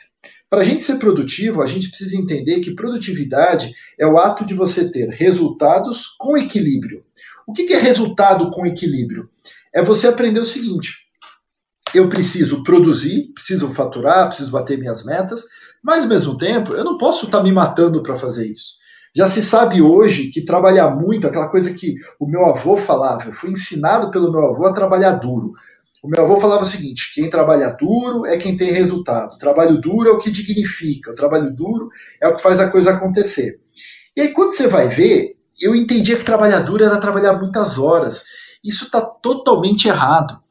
Para 0.53 0.61
a 0.61 0.65
gente 0.65 0.85
ser 0.85 0.97
produtivo, 0.97 1.63
a 1.63 1.67
gente 1.67 1.89
precisa 1.89 2.15
entender 2.15 2.61
que 2.61 2.75
produtividade 2.75 3.73
é 3.99 4.07
o 4.07 4.19
ato 4.19 4.45
de 4.45 4.53
você 4.53 4.87
ter 4.91 5.09
resultados 5.09 6.09
com 6.19 6.37
equilíbrio. 6.37 7.03
O 7.47 7.55
que 7.55 7.73
é 7.73 7.79
resultado 7.79 8.51
com 8.51 8.67
equilíbrio? 8.67 9.31
É 9.75 9.83
você 9.83 10.07
aprender 10.07 10.41
o 10.41 10.45
seguinte: 10.45 11.07
eu 11.95 12.07
preciso 12.11 12.63
produzir, 12.63 13.33
preciso 13.33 13.73
faturar, 13.73 14.29
preciso 14.29 14.51
bater 14.51 14.79
minhas 14.79 15.03
metas, 15.07 15.43
mas 15.83 16.03
ao 16.03 16.11
mesmo 16.11 16.37
tempo 16.37 16.75
eu 16.75 16.85
não 16.85 16.99
posso 16.99 17.25
estar 17.25 17.39
tá 17.39 17.45
me 17.45 17.51
matando 17.51 18.03
para 18.03 18.17
fazer 18.17 18.47
isso. 18.47 18.75
Já 19.17 19.29
se 19.29 19.41
sabe 19.41 19.81
hoje 19.81 20.29
que 20.29 20.45
trabalhar 20.45 20.91
muito, 20.91 21.27
aquela 21.27 21.49
coisa 21.49 21.73
que 21.73 21.95
o 22.21 22.27
meu 22.27 22.45
avô 22.45 22.77
falava, 22.77 23.25
eu 23.25 23.33
fui 23.33 23.53
ensinado 23.53 24.11
pelo 24.11 24.31
meu 24.31 24.47
avô 24.49 24.67
a 24.67 24.75
trabalhar 24.75 25.13
duro. 25.13 25.55
O 26.03 26.09
meu 26.09 26.25
avô 26.25 26.41
falava 26.41 26.65
o 26.65 26.67
seguinte: 26.67 27.13
quem 27.15 27.31
trabalha 27.31 27.77
duro 27.79 28.27
é 28.27 28.37
quem 28.37 28.57
tem 28.57 28.73
resultado. 28.73 29.35
O 29.35 29.39
trabalho 29.39 29.81
duro 29.81 30.09
é 30.09 30.13
o 30.13 30.19
que 30.19 30.33
dignifica, 30.33 31.13
o 31.13 31.15
trabalho 31.15 31.55
duro 31.55 31.89
é 32.21 32.27
o 32.27 32.35
que 32.35 32.43
faz 32.43 32.59
a 32.59 32.69
coisa 32.69 32.91
acontecer. 32.91 33.61
E 34.17 34.21
aí, 34.21 34.29
quando 34.33 34.51
você 34.51 34.67
vai 34.67 34.89
ver, 34.89 35.37
eu 35.61 35.77
entendia 35.77 36.17
que 36.17 36.25
trabalhar 36.25 36.59
duro 36.61 36.85
era 36.85 37.01
trabalhar 37.01 37.35
muitas 37.35 37.79
horas. 37.79 38.25
Isso 38.65 38.85
está 38.87 39.01
totalmente 39.01 39.87
errado. 39.87 40.43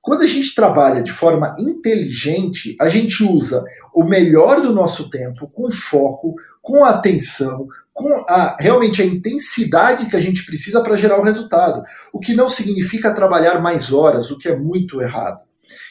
Quando 0.00 0.22
a 0.22 0.26
gente 0.26 0.54
trabalha 0.54 1.02
de 1.02 1.10
forma 1.10 1.52
inteligente, 1.58 2.76
a 2.80 2.88
gente 2.88 3.24
usa 3.24 3.64
o 3.94 4.04
melhor 4.04 4.60
do 4.60 4.72
nosso 4.72 5.10
tempo 5.10 5.48
com 5.48 5.70
foco, 5.70 6.34
com 6.62 6.84
atenção, 6.84 7.66
com 7.98 8.24
a, 8.28 8.56
realmente 8.60 9.02
a 9.02 9.04
intensidade 9.04 10.06
que 10.06 10.14
a 10.14 10.20
gente 10.20 10.46
precisa 10.46 10.80
para 10.80 10.94
gerar 10.94 11.18
o 11.18 11.24
resultado. 11.24 11.82
O 12.12 12.20
que 12.20 12.32
não 12.32 12.48
significa 12.48 13.12
trabalhar 13.12 13.60
mais 13.60 13.92
horas, 13.92 14.30
o 14.30 14.38
que 14.38 14.48
é 14.48 14.56
muito 14.56 15.02
errado. 15.02 15.42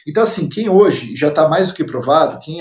Então, 0.06 0.22
assim, 0.22 0.48
quem 0.48 0.70
hoje 0.70 1.14
já 1.14 1.28
está 1.28 1.46
mais 1.46 1.68
do 1.68 1.74
que 1.74 1.84
provado, 1.84 2.38
quem 2.40 2.60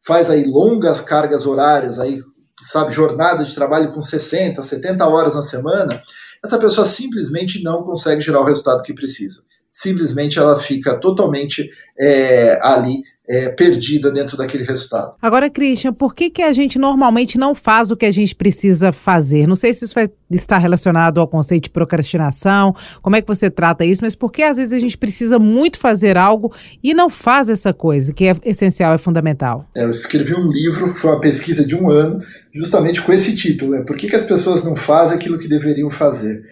faz 0.00 0.30
aí 0.30 0.44
longas 0.44 1.02
cargas 1.02 1.44
horárias, 1.44 1.98
aí, 1.98 2.20
sabe, 2.62 2.90
jornada 2.90 3.44
de 3.44 3.54
trabalho 3.54 3.92
com 3.92 4.00
60, 4.00 4.62
70 4.62 5.06
horas 5.06 5.34
na 5.34 5.42
semana, 5.42 6.02
essa 6.42 6.58
pessoa 6.58 6.86
simplesmente 6.86 7.62
não 7.62 7.82
consegue 7.82 8.22
gerar 8.22 8.40
o 8.40 8.44
resultado 8.44 8.82
que 8.82 8.94
precisa. 8.94 9.42
Simplesmente 9.70 10.38
ela 10.38 10.58
fica 10.58 10.98
totalmente 10.98 11.70
é, 12.00 12.58
ali 12.62 13.02
é, 13.28 13.48
perdida 13.48 14.10
dentro 14.10 14.36
daquele 14.36 14.64
resultado. 14.64 15.16
Agora, 15.20 15.50
Christian, 15.50 15.92
por 15.92 16.14
que, 16.14 16.30
que 16.30 16.42
a 16.42 16.52
gente 16.52 16.78
normalmente 16.78 17.36
não 17.36 17.54
faz 17.54 17.90
o 17.90 17.96
que 17.96 18.06
a 18.06 18.12
gente 18.12 18.34
precisa 18.34 18.92
fazer? 18.92 19.46
Não 19.46 19.56
sei 19.56 19.74
se 19.74 19.84
isso 19.84 19.94
vai 19.94 20.08
estar 20.30 20.58
relacionado 20.58 21.20
ao 21.20 21.26
conceito 21.26 21.64
de 21.64 21.70
procrastinação, 21.70 22.74
como 23.02 23.16
é 23.16 23.22
que 23.22 23.28
você 23.28 23.50
trata 23.50 23.84
isso, 23.84 24.02
mas 24.02 24.14
por 24.14 24.30
que 24.30 24.42
às 24.42 24.56
vezes 24.56 24.72
a 24.72 24.78
gente 24.78 24.96
precisa 24.96 25.38
muito 25.38 25.78
fazer 25.78 26.16
algo 26.16 26.52
e 26.82 26.94
não 26.94 27.10
faz 27.10 27.48
essa 27.48 27.72
coisa, 27.72 28.12
que 28.12 28.26
é 28.26 28.36
essencial, 28.44 28.94
é 28.94 28.98
fundamental? 28.98 29.64
É, 29.76 29.84
eu 29.84 29.90
escrevi 29.90 30.34
um 30.34 30.48
livro, 30.48 30.94
foi 30.94 31.10
uma 31.10 31.20
pesquisa 31.20 31.64
de 31.66 31.74
um 31.74 31.90
ano, 31.90 32.20
justamente 32.54 33.02
com 33.02 33.12
esse 33.12 33.34
título, 33.34 33.72
né? 33.72 33.82
Por 33.86 33.96
que, 33.96 34.08
que 34.08 34.16
as 34.16 34.24
pessoas 34.24 34.62
não 34.62 34.76
fazem 34.76 35.16
aquilo 35.16 35.38
que 35.38 35.48
deveriam 35.48 35.90
fazer? 35.90 36.42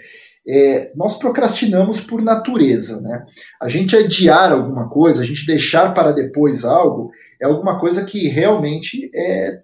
É, 0.47 0.93
nós 0.95 1.19
procrastinamos 1.19 2.01
por 2.01 2.21
natureza. 2.21 3.01
Né? 3.01 3.25
A 3.61 3.69
gente 3.69 3.97
adiar 3.97 4.53
alguma 4.53 4.89
coisa, 4.89 5.23
a 5.23 5.25
gente 5.25 5.47
deixar 5.47 5.95
para 5.95 6.13
depois 6.13 6.65
algo, 6.65 7.11
é 7.41 7.47
alguma 7.47 7.79
coisa 7.81 8.05
que 8.05 8.29
realmente 8.29 9.11
é, 9.15 9.63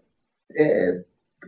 é, 0.56 1.00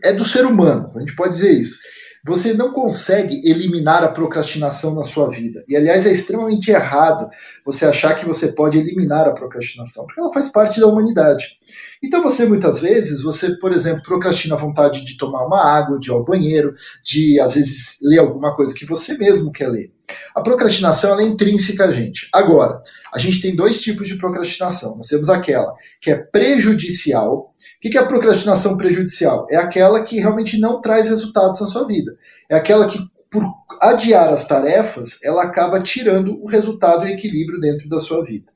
é 0.05 0.13
do 0.13 0.25
ser 0.25 0.45
humano, 0.45 0.93
a 0.95 1.01
gente 1.01 1.17
pode 1.17 1.35
dizer 1.35 1.53
isso. 1.53 1.79
Você 2.25 2.53
não 2.53 2.73
consegue 2.73 3.41
eliminar 3.43 4.05
a 4.05 4.09
procrastinação 4.09 4.95
na 4.95 5.03
sua 5.03 5.29
vida. 5.29 5.61
E, 5.67 5.77
aliás, 5.77 6.07
é 6.07 6.13
extremamente 6.13 6.71
errado 6.71 7.29
você 7.67 7.85
achar 7.85 8.15
que 8.15 8.25
você 8.25 8.47
pode 8.47 8.79
eliminar 8.79 9.27
a 9.27 9.33
procrastinação, 9.33 10.07
porque 10.07 10.21
ela 10.21 10.33
faz 10.33 10.49
parte 10.49 10.79
da 10.79 10.87
humanidade. 10.87 11.59
Então, 12.01 12.23
você, 12.23 12.47
muitas 12.47 12.79
vezes, 12.79 13.23
você, 13.23 13.59
por 13.59 13.73
exemplo, 13.73 14.05
procrastina 14.05 14.55
a 14.55 14.59
vontade 14.59 15.05
de 15.05 15.17
tomar 15.17 15.45
uma 15.45 15.65
água, 15.65 15.99
de 15.99 16.11
ir 16.11 16.13
ao 16.13 16.25
banheiro, 16.25 16.75
de, 17.03 17.41
às 17.41 17.55
vezes, 17.55 17.99
ler 18.01 18.21
alguma 18.21 18.55
coisa 18.55 18.73
que 18.73 18.87
você 18.87 19.19
mesmo 19.19 19.51
quer 19.51 19.67
ler. 19.67 19.91
A 20.35 20.41
procrastinação 20.41 21.19
é 21.19 21.25
intrínseca 21.25 21.85
a 21.85 21.93
gente. 21.93 22.29
Agora, 22.33 22.81
a 23.13 23.19
gente 23.19 23.41
tem 23.41 23.55
dois 23.55 23.81
tipos 23.81 24.07
de 24.09 24.17
procrastinação. 24.17 24.97
Nós 24.97 25.07
temos 25.07 25.29
aquela 25.29 25.75
que 26.01 26.11
é 26.11 26.17
prejudicial. 26.17 27.55
O 27.55 27.55
que 27.81 27.97
é 27.97 28.01
a 28.01 28.07
procrastinação 28.07 28.77
prejudicial? 28.77 29.47
É 29.51 29.57
aquela 29.57 30.03
que 30.03 30.19
realmente 30.19 30.59
não 30.59 30.81
traz 30.81 31.09
resultados 31.09 31.61
na 31.61 31.67
sua 31.67 31.87
vida. 31.87 32.17
É 32.49 32.57
aquela 32.57 32.87
que, 32.87 32.99
por 33.31 33.43
adiar 33.81 34.31
as 34.31 34.47
tarefas, 34.47 35.19
ela 35.23 35.43
acaba 35.43 35.81
tirando 35.81 36.41
o 36.43 36.49
resultado 36.49 37.07
e 37.07 37.11
o 37.11 37.15
equilíbrio 37.15 37.61
dentro 37.61 37.89
da 37.89 37.99
sua 37.99 38.25
vida. 38.25 38.53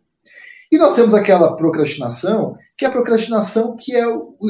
E 0.70 0.78
nós 0.78 0.94
temos 0.94 1.14
aquela 1.14 1.54
procrastinação, 1.54 2.54
que 2.76 2.84
é 2.84 2.88
a 2.88 2.90
procrastinação 2.90 3.76
que 3.76 3.94
é 3.94 4.04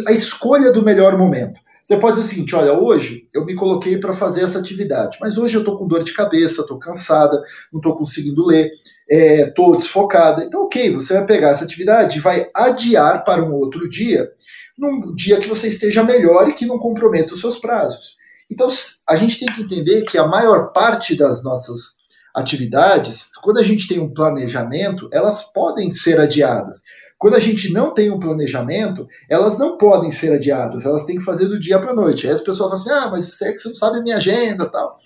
a 0.08 0.12
escolha 0.12 0.72
do 0.72 0.82
melhor 0.82 1.16
momento. 1.18 1.60
Você 1.86 1.96
pode 1.98 2.16
dizer 2.16 2.26
o 2.26 2.28
seguinte: 2.28 2.54
olha, 2.56 2.72
hoje 2.72 3.28
eu 3.32 3.44
me 3.44 3.54
coloquei 3.54 3.96
para 3.98 4.12
fazer 4.12 4.42
essa 4.42 4.58
atividade, 4.58 5.18
mas 5.20 5.38
hoje 5.38 5.54
eu 5.54 5.60
estou 5.60 5.78
com 5.78 5.86
dor 5.86 6.02
de 6.02 6.12
cabeça, 6.12 6.62
estou 6.62 6.80
cansada, 6.80 7.40
não 7.72 7.78
estou 7.78 7.96
conseguindo 7.96 8.44
ler, 8.44 8.70
estou 9.08 9.72
é, 9.72 9.76
desfocada. 9.76 10.44
Então, 10.44 10.64
ok, 10.64 10.90
você 10.90 11.14
vai 11.14 11.24
pegar 11.24 11.50
essa 11.50 11.64
atividade 11.64 12.18
e 12.18 12.20
vai 12.20 12.50
adiar 12.52 13.24
para 13.24 13.44
um 13.44 13.52
outro 13.52 13.88
dia, 13.88 14.28
num 14.76 15.14
dia 15.14 15.38
que 15.38 15.46
você 15.46 15.68
esteja 15.68 16.02
melhor 16.02 16.48
e 16.48 16.54
que 16.54 16.66
não 16.66 16.76
comprometa 16.76 17.34
os 17.34 17.40
seus 17.40 17.56
prazos. 17.56 18.16
Então, 18.50 18.68
a 19.08 19.16
gente 19.16 19.38
tem 19.38 19.48
que 19.48 19.62
entender 19.62 20.02
que 20.02 20.18
a 20.18 20.26
maior 20.26 20.72
parte 20.72 21.14
das 21.14 21.42
nossas 21.44 21.96
atividades, 22.34 23.30
quando 23.42 23.58
a 23.58 23.62
gente 23.62 23.88
tem 23.88 23.98
um 23.98 24.12
planejamento, 24.12 25.08
elas 25.12 25.42
podem 25.52 25.90
ser 25.90 26.20
adiadas. 26.20 26.82
Quando 27.18 27.34
a 27.34 27.40
gente 27.40 27.72
não 27.72 27.94
tem 27.94 28.10
um 28.10 28.20
planejamento, 28.20 29.06
elas 29.28 29.58
não 29.58 29.78
podem 29.78 30.10
ser 30.10 30.32
adiadas, 30.32 30.84
elas 30.84 31.04
têm 31.04 31.16
que 31.16 31.24
fazer 31.24 31.46
do 31.46 31.58
dia 31.58 31.78
para 31.78 31.92
a 31.92 31.94
noite. 31.94 32.26
Aí 32.26 32.32
as 32.32 32.40
pessoas 32.40 32.70
falam 32.70 32.74
assim: 32.74 32.90
ah, 32.90 33.10
mas 33.10 33.40
é 33.40 33.52
que 33.52 33.58
você 33.58 33.68
não 33.68 33.74
sabe 33.74 33.98
a 33.98 34.02
minha 34.02 34.16
agenda 34.16 34.66
tal. 34.66 34.98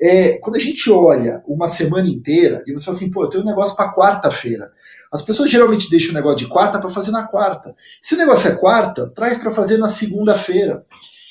É, 0.00 0.38
quando 0.38 0.56
a 0.56 0.60
gente 0.60 0.90
olha 0.90 1.42
uma 1.46 1.68
semana 1.68 2.08
inteira 2.08 2.62
e 2.66 2.72
você 2.72 2.84
fala 2.84 2.96
assim, 2.96 3.10
pô, 3.10 3.24
eu 3.24 3.30
tenho 3.30 3.42
um 3.42 3.46
negócio 3.46 3.76
para 3.76 3.92
quarta-feira. 3.92 4.70
As 5.12 5.22
pessoas 5.22 5.50
geralmente 5.50 5.88
deixam 5.88 6.10
o 6.10 6.14
negócio 6.14 6.38
de 6.38 6.48
quarta 6.48 6.78
para 6.78 6.90
fazer 6.90 7.10
na 7.10 7.26
quarta. 7.26 7.74
Se 8.02 8.14
o 8.14 8.18
negócio 8.18 8.50
é 8.50 8.56
quarta, 8.56 9.10
traz 9.14 9.38
para 9.38 9.52
fazer 9.52 9.78
na 9.78 9.88
segunda-feira. 9.88 10.84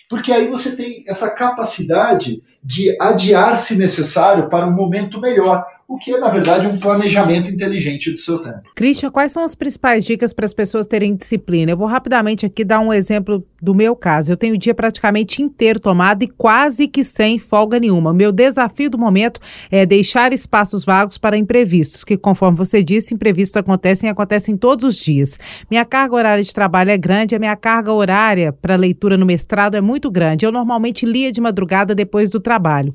Porque 0.10 0.32
aí 0.32 0.48
você 0.48 0.76
tem 0.76 1.04
essa 1.08 1.30
capacidade 1.30 2.42
de 2.64 2.96
adiar, 3.00 3.58
se 3.58 3.76
necessário, 3.76 4.50
para 4.50 4.66
um 4.66 4.72
momento 4.72 5.20
melhor 5.20 5.66
o 5.88 5.98
que 5.98 6.12
é, 6.12 6.20
na 6.20 6.30
verdade, 6.30 6.66
um 6.66 6.80
planejamento 6.80 7.52
inteligente 7.52 8.10
do 8.10 8.18
seu 8.18 8.40
tempo. 8.40 8.62
Christian, 8.76 9.12
quais 9.12 9.32
são 9.32 9.44
as 9.44 9.54
principais 9.54 10.06
dicas 10.06 10.34
para 10.34 10.46
as 10.46 10.54
pessoas 10.54 10.88
terem 10.88 11.16
disciplina? 11.16 11.72
Eu 11.72 11.78
vou 11.78 11.88
rapidamente 11.88 12.46
aqui 12.46 12.64
dar 12.64 12.80
um 12.80 12.92
exemplo 12.92 13.46
do 13.62 13.76
meu 13.76 13.96
caso. 13.96 14.32
Eu 14.32 14.38
tenho 14.38 14.56
o 14.56 14.58
dia 14.58 14.74
praticamente 14.74 15.42
inteiro 15.42 15.80
tomado 15.80 16.24
e 16.24 16.28
quase 16.28 16.88
que 16.88 17.04
sem 17.04 17.38
folga 17.38 17.80
nenhuma. 17.80 18.14
Meu 18.14 18.32
desafio 18.32 18.90
do 18.90 18.98
momento 18.98 19.40
é 19.70 19.86
deixar 19.86 20.34
espaços 20.34 20.84
vagos 20.84 21.18
para 21.18 21.38
imprevistos, 21.38 22.04
que, 22.04 22.18
conforme 22.18 22.58
você 22.58 22.82
disse, 22.82 23.14
imprevistos 23.14 23.58
acontecem 23.58 24.08
e 24.08 24.12
acontecem 24.12 24.58
todos 24.58 24.86
os 24.86 24.96
dias. 24.98 25.38
Minha 25.70 25.86
carga 25.86 26.16
horária 26.16 26.44
de 26.44 26.54
trabalho 26.54 26.92
é 26.92 26.98
grande, 26.98 27.36
a 27.36 27.40
minha 27.40 27.56
carga 27.56 27.92
horária 27.92 28.52
para 28.52 28.76
leitura 28.76 29.18
no 29.18 29.26
mestrado 29.26 29.76
é 29.76 29.82
muito 29.82 30.10
grande. 30.10 30.46
Eu 30.46 30.52
normalmente 30.52 31.06
lia 31.06 31.32
de 31.32 31.42
madrugada 31.42 31.94
depois 31.94 32.30
do 32.30 32.40
trabalho 32.54 32.94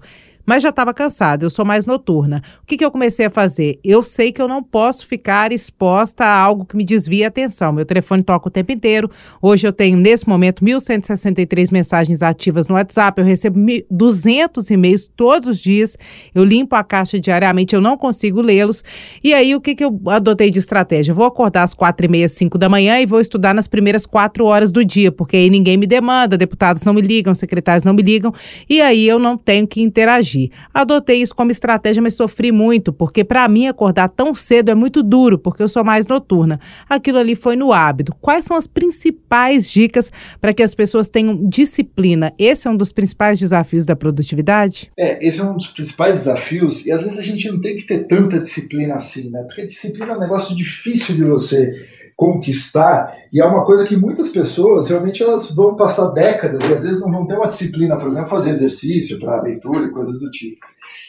mas 0.49 0.63
já 0.63 0.71
estava 0.71 0.95
cansada, 0.95 1.45
eu 1.45 1.51
sou 1.51 1.63
mais 1.63 1.85
noturna. 1.85 2.43
O 2.63 2.67
que, 2.67 2.79
que 2.79 2.83
eu 2.83 2.91
comecei 2.91 3.27
a 3.27 3.31
fazer? 3.31 3.79
Eu 3.85 4.03
sei 4.03 4.33
que 4.33 4.41
eu 4.41 4.49
não 4.49 4.63
posso 4.63 5.07
ficar 5.07 5.53
exposta 5.53 6.25
a 6.25 6.35
algo 6.35 6.65
que 6.65 6.75
me 6.75 6.87
desvie 6.87 7.23
a 7.23 7.29
atenção. 7.29 7.71
Meu 7.71 7.85
telefone 7.85 8.23
toca 8.23 8.49
o 8.49 8.51
tempo 8.51 8.73
inteiro. 8.73 9.11
Hoje 9.43 9.69
eu 9.69 9.75
tenho, 9.75 9.99
nesse 9.99 10.27
momento, 10.27 10.65
1.163 10.65 11.71
mensagens 11.71 12.23
ativas 12.23 12.67
no 12.67 12.77
WhatsApp. 12.77 13.21
Eu 13.21 13.27
recebo 13.27 13.61
200 13.91 14.71
e-mails 14.71 15.07
todos 15.15 15.51
os 15.51 15.61
dias. 15.61 15.99
Eu 16.35 16.45
limpo 16.45 16.75
a 16.77 16.83
caixa 16.83 17.21
diariamente, 17.21 17.75
eu 17.75 17.83
não 17.83 17.99
consigo 17.99 18.41
lê-los. 18.41 18.83
E 19.23 19.35
aí, 19.35 19.55
o 19.55 19.61
que, 19.61 19.75
que 19.75 19.85
eu 19.85 20.01
adotei 20.07 20.51
de 20.51 20.61
estratégia? 20.61 21.13
Eu 21.13 21.17
vou 21.17 21.27
acordar 21.27 21.65
às 21.65 21.75
quatro 21.75 22.07
e 22.07 22.09
meia, 22.09 22.27
cinco 22.27 22.57
da 22.57 22.71
manhã 22.71 22.99
e 22.99 23.05
vou 23.05 23.21
estudar 23.21 23.53
nas 23.53 23.69
primeiras 23.69 24.07
quatro 24.07 24.47
horas 24.47 24.73
do 24.73 24.83
dia, 24.83 25.13
porque 25.13 25.37
aí 25.37 25.51
ninguém 25.51 25.77
me 25.77 25.87
demanda, 25.87 26.39
deputados 26.39 26.85
não 26.85 26.95
me 26.95 27.03
ligam, 27.03 27.35
secretários 27.35 27.85
não 27.85 27.93
me 27.93 28.01
ligam, 28.01 28.33
e 28.67 28.81
aí 28.81 29.07
eu 29.07 29.19
não 29.19 29.37
tenho 29.37 29.67
que 29.67 29.83
interagir 29.83 30.38
Adotei 30.73 31.23
isso 31.23 31.35
como 31.35 31.51
estratégia, 31.51 32.03
mas 32.03 32.15
sofri 32.15 32.53
muito, 32.53 32.93
porque 32.93 33.25
para 33.25 33.49
mim 33.49 33.67
acordar 33.67 34.09
tão 34.09 34.35
cedo 34.35 34.71
é 34.71 34.75
muito 34.75 35.03
duro, 35.03 35.39
porque 35.39 35.63
eu 35.63 35.69
sou 35.69 35.85
mais 35.85 36.07
noturna. 36.07 36.61
Aquilo 36.89 37.19
ali 37.19 37.35
foi 37.35 37.57
no 37.57 37.73
hábito. 37.73 38.15
Quais 38.21 38.45
são 38.45 38.57
as 38.57 38.67
principais 38.67 39.71
dicas 39.71 40.11
para 40.41 40.53
que 40.53 40.63
as 40.63 40.75
pessoas 40.75 41.09
tenham 41.09 41.49
disciplina? 41.49 42.33
Esse 42.39 42.69
é 42.69 42.71
um 42.71 42.77
dos 42.77 42.93
principais 42.93 43.39
desafios 43.39 43.85
da 43.85 43.97
produtividade? 43.97 44.91
É, 44.99 45.27
esse 45.27 45.41
é 45.41 45.45
um 45.45 45.55
dos 45.55 45.69
principais 45.69 46.19
desafios, 46.21 46.87
e 46.87 46.93
às 46.93 47.03
vezes 47.03 47.19
a 47.19 47.23
gente 47.23 47.51
não 47.51 47.61
tem 47.61 47.77
que 47.77 47.85
ter 47.85 48.05
tanta 48.07 48.39
disciplina 48.39 48.95
assim, 48.95 49.31
né? 49.31 49.43
Porque 49.43 49.67
disciplina 49.67 50.13
é 50.13 50.17
um 50.17 50.21
negócio 50.21 50.57
difícil 50.57 51.15
de 51.15 51.25
você 51.25 51.98
conquistar, 52.19 53.17
e 53.33 53.41
é 53.41 53.47
uma 53.47 53.65
coisa 53.65 53.87
que 53.87 53.97
muitas 53.97 54.31
pessoas 54.31 54.89
realmente 54.89 55.23
elas 55.23 55.55
vão 55.55 55.77
passar 55.77 56.09
décadas 56.09 56.69
e 56.69 56.75
às 56.75 56.83
vezes 56.83 57.01
não 57.01 57.13
vão 57.13 57.25
ter 57.25 57.37
uma 57.37 57.47
disciplina, 57.47 57.97
por 57.97 58.09
exemplo, 58.09 58.29
fazer 58.29 58.51
exercício 58.51 59.21
para 59.21 59.41
leitura 59.41 59.87
e 59.87 59.91
coisas 59.93 60.21
do 60.21 60.29
tipo. 60.29 60.67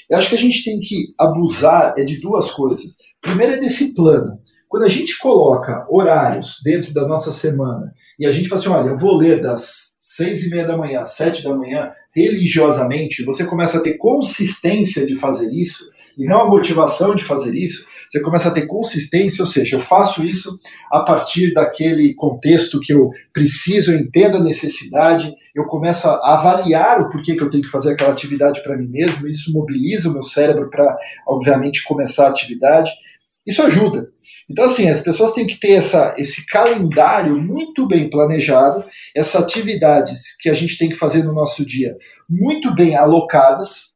Eu 0.07 0.19
acho 0.19 0.29
que 0.29 0.35
a 0.35 0.39
gente 0.39 0.63
tem 0.63 0.79
que 0.79 1.07
abusar 1.17 1.95
é 1.97 2.03
de 2.03 2.21
duas 2.21 2.51
coisas. 2.51 2.97
Primeiro 3.23 3.53
é 3.53 3.57
desse 3.57 3.95
plano. 3.95 4.39
Quando 4.67 4.83
a 4.83 4.87
gente 4.87 5.17
coloca 5.17 5.83
horários 5.89 6.61
dentro 6.63 6.93
da 6.93 7.07
nossa 7.07 7.31
semana 7.31 7.91
e 8.19 8.27
a 8.27 8.31
gente 8.31 8.47
fala 8.47 8.61
assim, 8.61 8.69
olha, 8.69 8.89
eu 8.89 8.97
vou 8.99 9.17
ler 9.17 9.41
das 9.41 9.95
seis 9.99 10.43
e 10.43 10.51
meia 10.51 10.67
da 10.67 10.77
manhã 10.77 11.01
às 11.01 11.15
sete 11.15 11.43
da 11.43 11.55
manhã 11.55 11.91
religiosamente, 12.15 13.25
você 13.25 13.43
começa 13.45 13.79
a 13.79 13.81
ter 13.81 13.97
consistência 13.97 15.07
de 15.07 15.15
fazer 15.15 15.49
isso 15.49 15.89
e 16.15 16.25
não 16.25 16.41
a 16.41 16.49
motivação 16.49 17.15
de 17.15 17.23
fazer 17.23 17.55
isso, 17.55 17.87
você 18.09 18.19
começa 18.21 18.47
a 18.49 18.51
ter 18.51 18.65
consistência, 18.65 19.43
ou 19.43 19.45
seja, 19.45 19.75
eu 19.75 19.79
faço 19.79 20.23
isso 20.23 20.59
a 20.91 21.01
partir 21.01 21.53
daquele 21.53 22.15
contexto 22.15 22.79
que 22.79 22.91
eu 22.91 23.11
preciso, 23.31 23.91
eu 23.91 23.99
entendo 23.99 24.37
a 24.37 24.43
necessidade, 24.43 25.31
eu 25.55 25.65
começo 25.65 26.07
a 26.07 26.33
avaliar 26.33 27.01
o 27.01 27.09
porquê 27.09 27.35
que 27.35 27.43
eu 27.43 27.49
tenho 27.49 27.63
que 27.63 27.69
fazer 27.69 27.91
aquela 27.91 28.11
atividade 28.11 28.63
para 28.63 28.75
mim 28.75 28.87
mesmo, 28.87 29.27
isso 29.27 29.53
mobiliza 29.53 30.09
o 30.09 30.13
meu 30.13 30.23
cérebro 30.23 30.71
para, 30.71 30.97
obviamente, 31.27 31.83
começar 31.83 32.25
a 32.25 32.29
atividade. 32.29 32.89
Isso 33.45 33.61
ajuda. 33.61 34.09
Então, 34.49 34.65
assim, 34.65 34.89
as 34.89 35.01
pessoas 35.01 35.33
têm 35.33 35.45
que 35.45 35.59
ter 35.59 35.73
essa, 35.73 36.15
esse 36.17 36.45
calendário 36.47 37.35
muito 37.35 37.87
bem 37.87 38.09
planejado, 38.09 38.83
essas 39.15 39.41
atividades 39.41 40.35
que 40.39 40.49
a 40.49 40.53
gente 40.53 40.77
tem 40.77 40.89
que 40.89 40.95
fazer 40.95 41.23
no 41.23 41.33
nosso 41.33 41.65
dia 41.65 41.95
muito 42.27 42.73
bem 42.73 42.95
alocadas, 42.95 43.89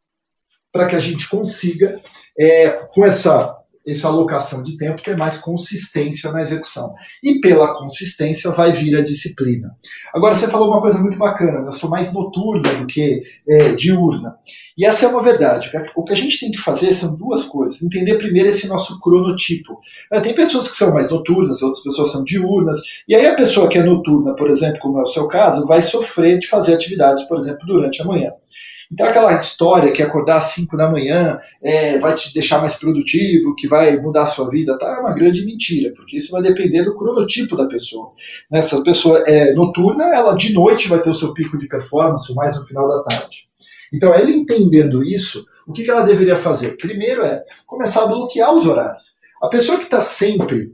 para 0.71 0.87
que 0.87 0.95
a 0.95 0.99
gente 0.99 1.29
consiga, 1.29 1.99
é, 2.39 2.69
com 2.93 3.05
essa 3.05 3.62
essa 3.85 4.07
alocação 4.07 4.63
de 4.63 4.77
tempo, 4.77 5.01
ter 5.01 5.17
mais 5.17 5.37
consistência 5.37 6.31
na 6.31 6.41
execução. 6.41 6.93
E 7.21 7.39
pela 7.39 7.75
consistência 7.75 8.49
vai 8.51 8.71
vir 8.71 8.95
a 8.95 9.03
disciplina. 9.03 9.75
Agora, 10.13 10.35
você 10.35 10.47
falou 10.47 10.69
uma 10.69 10.81
coisa 10.81 10.99
muito 10.99 11.17
bacana, 11.17 11.61
né? 11.61 11.67
eu 11.67 11.73
sou 11.73 11.89
mais 11.89 12.13
noturna 12.13 12.73
do 12.75 12.85
que 12.85 13.21
é, 13.47 13.73
diurna. 13.73 14.35
E 14.77 14.85
essa 14.85 15.05
é 15.05 15.09
uma 15.09 15.21
verdade. 15.21 15.69
O 15.95 16.03
que 16.03 16.13
a 16.13 16.15
gente 16.15 16.39
tem 16.39 16.49
que 16.49 16.57
fazer 16.57 16.93
são 16.93 17.15
duas 17.15 17.43
coisas. 17.43 17.81
Entender 17.81 18.17
primeiro 18.17 18.49
esse 18.49 18.67
nosso 18.67 18.99
cronotipo. 18.99 19.79
É, 20.11 20.19
tem 20.19 20.33
pessoas 20.33 20.69
que 20.69 20.77
são 20.77 20.93
mais 20.93 21.09
noturnas, 21.09 21.61
outras 21.61 21.83
pessoas 21.83 22.11
são 22.11 22.23
diurnas. 22.23 22.77
E 23.07 23.13
aí 23.13 23.25
a 23.25 23.35
pessoa 23.35 23.67
que 23.67 23.77
é 23.77 23.83
noturna, 23.83 24.33
por 24.35 24.49
exemplo, 24.49 24.79
como 24.79 24.99
é 24.99 25.03
o 25.03 25.07
seu 25.07 25.27
caso, 25.27 25.67
vai 25.67 25.81
sofrer 25.81 26.39
de 26.39 26.47
fazer 26.47 26.73
atividades, 26.73 27.23
por 27.23 27.37
exemplo, 27.37 27.65
durante 27.67 28.01
a 28.01 28.05
manhã. 28.05 28.31
Então, 28.93 29.07
aquela 29.07 29.35
história 29.35 29.91
que 29.91 30.03
acordar 30.03 30.37
às 30.37 30.43
5 30.51 30.77
da 30.77 30.87
manhã 30.87 31.39
é, 31.63 31.97
vai 31.97 32.13
te 32.13 32.31
deixar 32.31 32.61
mais 32.61 32.75
produtivo, 32.75 33.55
que 33.55 33.67
vai 33.67 33.99
mudar 33.99 34.21
a 34.21 34.27
sua 34.27 34.47
vida, 34.47 34.77
tá? 34.77 34.97
é 34.97 34.99
uma 34.99 35.15
grande 35.15 35.43
mentira, 35.43 35.91
porque 35.95 36.17
isso 36.17 36.31
vai 36.31 36.43
depender 36.43 36.83
do 36.83 36.95
cronotipo 36.95 37.57
da 37.57 37.65
pessoa. 37.65 38.11
Né? 38.51 38.61
Se 38.61 38.75
a 38.75 38.81
pessoa 38.81 39.17
é 39.25 39.51
noturna, 39.55 40.05
ela 40.13 40.35
de 40.35 40.53
noite 40.53 40.87
vai 40.87 41.01
ter 41.01 41.09
o 41.09 41.13
seu 41.13 41.33
pico 41.33 41.57
de 41.57 41.67
performance, 41.67 42.31
mais 42.35 42.55
no 42.55 42.67
final 42.67 42.87
da 42.87 43.03
tarde. 43.03 43.47
Então, 43.91 44.13
ele 44.13 44.35
entendendo 44.35 45.03
isso, 45.03 45.43
o 45.67 45.73
que 45.73 45.89
ela 45.89 46.03
deveria 46.03 46.35
fazer? 46.35 46.77
Primeiro 46.77 47.23
é 47.23 47.43
começar 47.65 48.03
a 48.03 48.07
bloquear 48.07 48.53
os 48.53 48.67
horários. 48.67 49.15
A 49.41 49.47
pessoa 49.47 49.79
que 49.79 49.85
está 49.85 50.01
sempre 50.01 50.71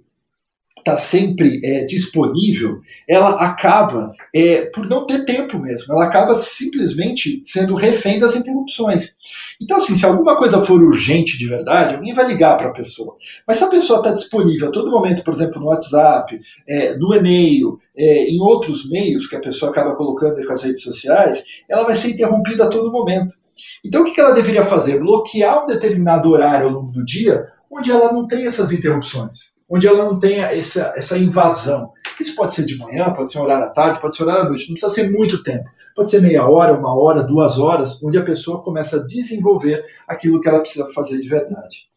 está 0.80 0.98
sempre 0.98 1.60
é, 1.64 1.84
disponível, 1.84 2.82
ela 3.08 3.30
acaba 3.42 4.14
é, 4.34 4.66
por 4.74 4.88
não 4.88 5.06
ter 5.06 5.26
tempo 5.26 5.60
mesmo. 5.60 5.94
Ela 5.94 6.06
acaba 6.06 6.36
simplesmente 6.36 7.42
sendo 7.46 7.76
refém 7.76 8.20
das 8.20 8.36
interrupções. 8.36 9.18
Então, 9.62 9.78
assim, 9.78 9.96
se 9.96 10.06
alguma 10.06 10.36
coisa 10.36 10.64
for 10.64 10.82
urgente 10.82 11.38
de 11.38 11.48
verdade, 11.48 11.96
alguém 11.96 12.14
vai 12.14 12.28
ligar 12.28 12.58
para 12.58 12.70
a 12.70 12.74
pessoa. 12.74 13.16
Mas 13.48 13.58
se 13.58 13.64
a 13.64 13.68
pessoa 13.68 14.00
está 14.00 14.12
disponível 14.12 14.70
a 14.70 14.72
todo 14.72 14.92
momento, 14.92 15.24
por 15.24 15.34
exemplo, 15.34 15.60
no 15.60 15.68
WhatsApp, 15.68 16.40
é, 16.68 16.98
no 16.98 17.14
e-mail, 17.14 17.80
é, 17.96 18.30
em 18.30 18.40
outros 18.40 18.90
meios 18.90 19.28
que 19.28 19.36
a 19.36 19.42
pessoa 19.42 19.72
acaba 19.72 19.96
colocando 19.96 20.44
com 20.46 20.54
as 20.54 20.64
redes 20.64 20.82
sociais, 20.82 21.44
ela 21.70 21.84
vai 21.84 21.96
ser 21.96 22.12
interrompida 22.12 22.66
a 22.66 22.70
todo 22.70 22.92
momento. 22.92 23.36
Então, 23.84 24.02
o 24.02 24.06
que 24.06 24.20
ela 24.20 24.32
deveria 24.32 24.66
fazer? 24.66 25.00
Bloquear 25.00 25.64
um 25.64 25.68
determinado 25.68 26.32
horário 26.32 26.68
ao 26.68 26.74
longo 26.74 26.92
do 26.92 27.06
dia 27.06 27.46
onde 27.72 27.92
ela 27.92 28.12
não 28.12 28.28
tem 28.28 28.48
essas 28.48 28.72
interrupções 28.72 29.59
onde 29.70 29.88
ela 29.88 30.06
não 30.06 30.20
tenha 30.20 30.48
essa, 30.48 30.94
essa 30.96 31.18
invasão. 31.18 31.92
Isso 32.20 32.36
pode 32.36 32.54
ser 32.54 32.66
de 32.66 32.78
manhã, 32.78 33.14
pode 33.14 33.32
ser 33.32 33.40
um 33.40 33.44
horário 33.44 33.68
à 33.68 33.70
tarde, 33.70 34.02
pode 34.02 34.16
ser 34.16 34.24
um 34.24 34.26
horário 34.26 34.46
à 34.46 34.50
noite, 34.50 34.68
não 34.68 34.74
precisa 34.74 34.94
ser 34.94 35.12
muito 35.12 35.44
tempo. 35.44 35.70
Pode 35.96 36.10
ser 36.10 36.22
meia 36.22 36.48
hora, 36.48 36.74
uma 36.74 36.98
hora, 36.98 37.24
duas 37.24 37.60
horas, 37.60 38.02
onde 38.04 38.18
a 38.18 38.24
pessoa 38.24 38.64
começa 38.64 38.98
a 38.98 39.06
desenvolver 39.06 39.84
aquilo 40.08 40.40
que 40.40 40.48
ela 40.48 40.62
precisa 40.62 40.88
fazer 40.94 41.20
de 41.20 41.28
verdade. 41.28 41.90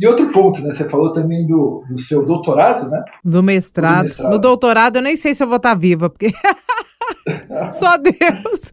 E 0.00 0.06
outro 0.06 0.30
ponto, 0.30 0.60
né? 0.62 0.72
Você 0.72 0.88
falou 0.88 1.12
também 1.12 1.44
do, 1.44 1.82
do 1.88 1.98
seu 1.98 2.24
doutorado, 2.24 2.88
né? 2.88 3.02
Do 3.24 3.42
mestrado. 3.42 4.02
do 4.02 4.04
mestrado. 4.04 4.30
No 4.30 4.38
doutorado, 4.38 4.96
eu 4.96 5.02
nem 5.02 5.16
sei 5.16 5.34
se 5.34 5.42
eu 5.42 5.48
vou 5.48 5.56
estar 5.56 5.74
viva, 5.74 6.08
porque. 6.08 6.32
Só 7.72 7.96
Deus. 7.96 8.72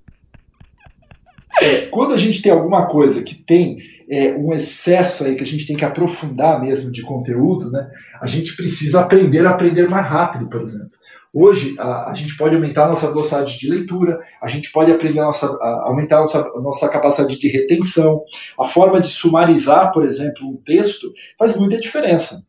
É, 1.60 1.88
quando 1.88 2.14
a 2.14 2.18
gente 2.18 2.44
tem 2.44 2.52
alguma 2.52 2.86
coisa 2.86 3.24
que 3.24 3.34
tem 3.34 3.80
é, 4.10 4.34
um 4.36 4.54
excesso 4.54 5.24
aí 5.24 5.36
que 5.36 5.44
a 5.44 5.46
gente 5.48 5.66
tem 5.66 5.76
que 5.76 5.86
aprofundar 5.86 6.62
mesmo 6.62 6.92
de 6.92 7.02
conteúdo, 7.02 7.72
né? 7.72 7.90
A 8.22 8.28
gente 8.28 8.56
precisa 8.56 9.00
aprender 9.00 9.46
a 9.46 9.52
aprender 9.52 9.88
mais 9.90 10.06
rápido, 10.08 10.48
por 10.48 10.62
exemplo. 10.62 10.92
Hoje 11.34 11.76
a, 11.78 12.12
a 12.12 12.14
gente 12.14 12.38
pode 12.38 12.56
aumentar 12.56 12.86
a 12.86 12.90
nossa 12.90 13.08
velocidade 13.08 13.60
de 13.60 13.70
leitura, 13.70 14.20
a 14.42 14.48
gente 14.48 14.72
pode 14.72 14.92
aprender 14.92 15.20
a 15.20 15.26
nossa, 15.26 15.48
a 15.48 15.88
aumentar 15.88 16.18
a 16.18 16.20
nossa, 16.22 16.40
a 16.40 16.62
nossa 16.62 16.88
capacidade 16.88 17.38
de 17.38 17.48
retenção, 17.50 18.24
a 18.60 18.66
forma 18.66 19.02
de 19.02 19.08
sumarizar, 19.08 19.92
por 19.92 20.06
exemplo, 20.06 20.48
um 20.48 20.58
texto 20.58 21.12
faz 21.38 21.56
muita 21.56 21.78
diferença. 21.80 22.46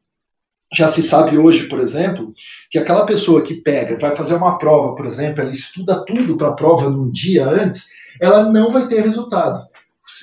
Já 0.72 0.88
se 0.88 1.02
sabe 1.02 1.38
hoje, 1.38 1.68
por 1.68 1.80
exemplo, 1.80 2.32
que 2.70 2.78
aquela 2.78 3.06
pessoa 3.06 3.42
que 3.42 3.54
pega, 3.54 3.98
vai 3.98 4.14
fazer 4.14 4.34
uma 4.34 4.58
prova, 4.58 4.94
por 4.94 5.06
exemplo, 5.06 5.40
ela 5.40 5.52
estuda 5.52 6.04
tudo 6.04 6.36
para 6.36 6.48
a 6.48 6.54
prova 6.54 6.90
num 6.90 7.10
dia 7.10 7.48
antes, 7.48 7.86
ela 8.20 8.50
não 8.50 8.72
vai 8.72 8.88
ter 8.88 9.00
resultado 9.00 9.60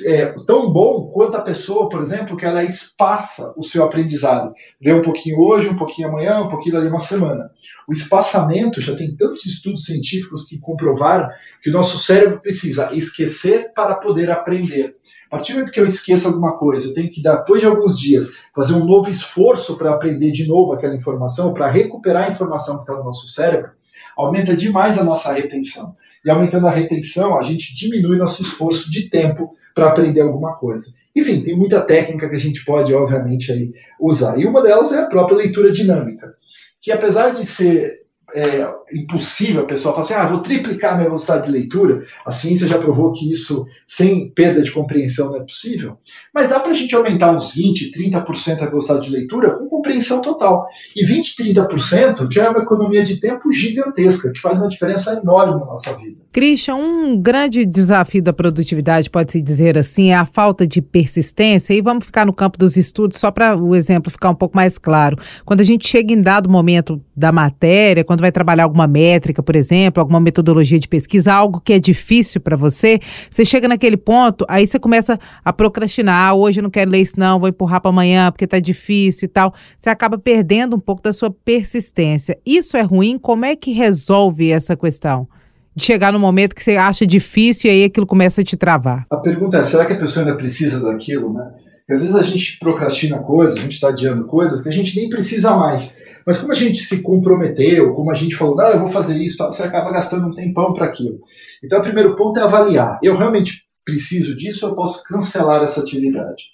é, 0.05 0.33
tão 0.47 0.71
bom 0.71 1.11
quanto 1.13 1.35
a 1.35 1.41
pessoa, 1.41 1.89
por 1.89 2.01
exemplo, 2.01 2.37
que 2.37 2.45
ela 2.45 2.63
espaça 2.63 3.53
o 3.57 3.63
seu 3.63 3.83
aprendizado. 3.83 4.53
Vê 4.79 4.93
um 4.93 5.01
pouquinho 5.01 5.39
hoje, 5.39 5.67
um 5.67 5.75
pouquinho 5.75 6.07
amanhã, 6.07 6.39
um 6.39 6.47
pouquinho 6.47 6.75
dali 6.75 6.87
uma 6.87 7.01
semana. 7.01 7.51
O 7.87 7.91
espaçamento, 7.91 8.79
já 8.79 8.95
tem 8.95 9.13
tantos 9.15 9.45
estudos 9.45 9.83
científicos 9.83 10.45
que 10.45 10.57
comprovaram 10.57 11.27
que 11.61 11.69
o 11.69 11.73
nosso 11.73 11.97
cérebro 11.97 12.39
precisa 12.39 12.93
esquecer 12.93 13.73
para 13.73 13.95
poder 13.95 14.31
aprender. 14.31 14.95
A 15.27 15.35
partir 15.35 15.51
do 15.51 15.57
momento 15.57 15.73
que 15.73 15.79
eu 15.81 15.85
esqueço 15.85 16.27
alguma 16.29 16.57
coisa, 16.57 16.87
eu 16.87 16.93
tenho 16.93 17.09
que, 17.09 17.21
depois 17.21 17.59
de 17.59 17.65
alguns 17.65 17.99
dias, 17.99 18.29
fazer 18.55 18.73
um 18.73 18.85
novo 18.85 19.09
esforço 19.09 19.77
para 19.77 19.93
aprender 19.93 20.31
de 20.31 20.47
novo 20.47 20.71
aquela 20.71 20.95
informação, 20.95 21.53
para 21.53 21.69
recuperar 21.69 22.27
a 22.27 22.31
informação 22.31 22.77
que 22.77 22.83
está 22.83 22.93
no 22.93 23.03
nosso 23.03 23.27
cérebro, 23.27 23.71
aumenta 24.15 24.55
demais 24.55 24.97
a 24.97 25.03
nossa 25.03 25.33
retenção. 25.33 25.95
E 26.23 26.29
aumentando 26.29 26.67
a 26.67 26.71
retenção, 26.71 27.37
a 27.37 27.41
gente 27.41 27.75
diminui 27.75 28.17
nosso 28.17 28.41
esforço 28.41 28.89
de 28.89 29.09
tempo 29.09 29.57
para 29.73 29.87
aprender 29.87 30.21
alguma 30.21 30.53
coisa. 30.53 30.93
Enfim, 31.15 31.43
tem 31.43 31.55
muita 31.55 31.81
técnica 31.81 32.29
que 32.29 32.35
a 32.35 32.39
gente 32.39 32.65
pode, 32.65 32.93
obviamente, 32.93 33.51
aí, 33.51 33.71
usar. 33.99 34.39
E 34.39 34.45
uma 34.45 34.61
delas 34.61 34.91
é 34.91 34.99
a 34.99 35.05
própria 35.05 35.37
leitura 35.37 35.71
dinâmica, 35.71 36.33
que 36.81 36.91
apesar 36.91 37.29
de 37.29 37.45
ser 37.45 38.02
é, 38.33 38.67
impossível 38.93 39.61
a 39.61 39.65
pessoa 39.65 39.93
falar 39.93 40.05
assim, 40.05 40.13
ah, 40.13 40.25
vou 40.25 40.39
triplicar 40.39 40.95
minha 40.95 41.07
velocidade 41.07 41.45
de 41.45 41.51
leitura. 41.51 42.01
A 42.25 42.31
ciência 42.31 42.67
já 42.67 42.77
provou 42.77 43.11
que 43.11 43.31
isso, 43.31 43.65
sem 43.87 44.29
perda 44.31 44.61
de 44.61 44.71
compreensão, 44.71 45.31
não 45.31 45.37
é 45.37 45.43
possível. 45.43 45.97
Mas 46.33 46.49
dá 46.49 46.59
para 46.59 46.71
a 46.71 46.73
gente 46.73 46.95
aumentar 46.95 47.35
uns 47.35 47.53
20%, 47.55 47.91
30% 47.95 48.61
a 48.61 48.65
velocidade 48.65 49.05
de 49.05 49.11
leitura 49.11 49.57
com 49.57 49.67
compreensão 49.67 50.21
total. 50.21 50.65
E 50.95 51.05
20%, 51.05 51.53
30% 51.53 52.31
já 52.31 52.45
é 52.45 52.49
uma 52.49 52.63
economia 52.63 53.03
de 53.03 53.19
tempo 53.19 53.51
gigantesca, 53.51 54.31
que 54.31 54.39
faz 54.39 54.59
uma 54.59 54.69
diferença 54.69 55.13
enorme 55.21 55.59
na 55.59 55.65
nossa 55.65 55.95
vida. 55.95 56.17
Christian, 56.31 56.75
um 56.75 57.21
grande 57.21 57.63
desafio 57.63 58.23
da 58.23 58.33
produtividade, 58.33 59.09
pode-se 59.09 59.39
dizer 59.39 59.77
assim, 59.77 60.09
é 60.09 60.15
a 60.15 60.25
falta 60.25 60.65
de 60.65 60.81
persistência. 60.81 61.73
E 61.73 61.81
vamos 61.81 62.05
ficar 62.05 62.25
no 62.25 62.33
campo 62.33 62.57
dos 62.57 62.75
estudos, 62.75 63.19
só 63.19 63.29
para 63.29 63.55
o 63.55 63.75
exemplo 63.75 64.11
ficar 64.11 64.31
um 64.31 64.35
pouco 64.35 64.55
mais 64.55 64.79
claro. 64.79 65.17
Quando 65.45 65.61
a 65.61 65.63
gente 65.63 65.87
chega 65.87 66.11
em 66.11 66.21
dado 66.21 66.49
momento 66.49 66.99
da 67.15 67.31
matéria, 67.31 68.03
quando 68.03 68.22
vai 68.23 68.31
trabalhar 68.31 68.63
alguma 68.63 68.87
métrica, 68.87 69.43
por 69.43 69.55
exemplo, 69.55 70.01
alguma 70.01 70.19
metodologia 70.19 70.79
de 70.79 70.87
pesquisa, 70.87 71.33
algo 71.33 71.61
que 71.61 71.73
é 71.73 71.79
difícil 71.79 72.41
para 72.41 72.55
você, 72.55 72.99
você 73.29 73.45
chega 73.45 73.67
naquele 73.67 73.97
ponto, 73.97 74.45
aí 74.47 74.65
você 74.65 74.79
começa 74.79 75.19
a 75.43 75.53
procrastinar. 75.53 76.29
Ah, 76.29 76.33
hoje 76.33 76.59
eu 76.59 76.63
não 76.63 76.69
quero 76.69 76.89
ler 76.89 77.01
isso, 77.01 77.19
não, 77.19 77.39
vou 77.39 77.49
empurrar 77.49 77.81
para 77.81 77.89
amanhã 77.89 78.31
porque 78.31 78.45
está 78.45 78.59
difícil 78.59 79.25
e 79.25 79.29
tal. 79.29 79.53
Você 79.77 79.89
acaba 79.89 80.17
perdendo 80.17 80.75
um 80.75 80.79
pouco 80.79 81.01
da 81.01 81.11
sua 81.11 81.29
persistência. 81.29 82.37
Isso 82.45 82.77
é 82.77 82.81
ruim? 82.81 83.17
Como 83.17 83.45
é 83.45 83.55
que 83.55 83.71
resolve 83.71 84.51
essa 84.51 84.75
questão? 84.75 85.27
De 85.75 85.83
chegar 85.83 86.13
no 86.13 86.19
momento 86.19 86.55
que 86.55 86.63
você 86.63 86.77
acha 86.77 87.05
difícil 87.05 87.69
e 87.69 87.73
aí 87.73 87.83
aquilo 87.85 88.05
começa 88.05 88.41
a 88.41 88.43
te 88.43 88.55
travar. 88.55 89.05
A 89.11 89.17
pergunta 89.17 89.57
é: 89.57 89.63
será 89.63 89.85
que 89.85 89.93
a 89.93 89.97
pessoa 89.97 90.23
ainda 90.23 90.37
precisa 90.37 90.79
daquilo, 90.79 91.33
né? 91.33 91.51
Porque 91.79 91.93
às 91.93 92.01
vezes 92.01 92.15
a 92.15 92.23
gente 92.23 92.59
procrastina 92.59 93.17
coisas, 93.19 93.57
a 93.57 93.61
gente 93.61 93.73
está 93.73 93.89
adiando 93.89 94.25
coisas 94.25 94.61
que 94.61 94.69
a 94.69 94.71
gente 94.71 94.95
nem 94.95 95.09
precisa 95.09 95.55
mais. 95.57 95.97
Mas 96.25 96.37
como 96.37 96.51
a 96.51 96.55
gente 96.55 96.83
se 96.83 97.01
comprometeu, 97.01 97.93
como 97.93 98.11
a 98.11 98.15
gente 98.15 98.35
falou, 98.35 98.59
ah, 98.59 98.71
eu 98.71 98.79
vou 98.79 98.89
fazer 98.89 99.17
isso, 99.17 99.37
você 99.37 99.63
acaba 99.63 99.91
gastando 99.91 100.27
um 100.27 100.33
tempão 100.33 100.73
para 100.73 100.85
aquilo. 100.85 101.19
Então, 101.63 101.79
o 101.79 101.83
primeiro 101.83 102.15
ponto 102.15 102.39
é 102.39 102.43
avaliar. 102.43 102.99
Eu 103.01 103.17
realmente 103.17 103.63
preciso 103.83 104.35
disso, 104.35 104.65
eu 104.65 104.75
posso 104.75 105.03
cancelar 105.03 105.63
essa 105.63 105.81
atividade. 105.81 106.53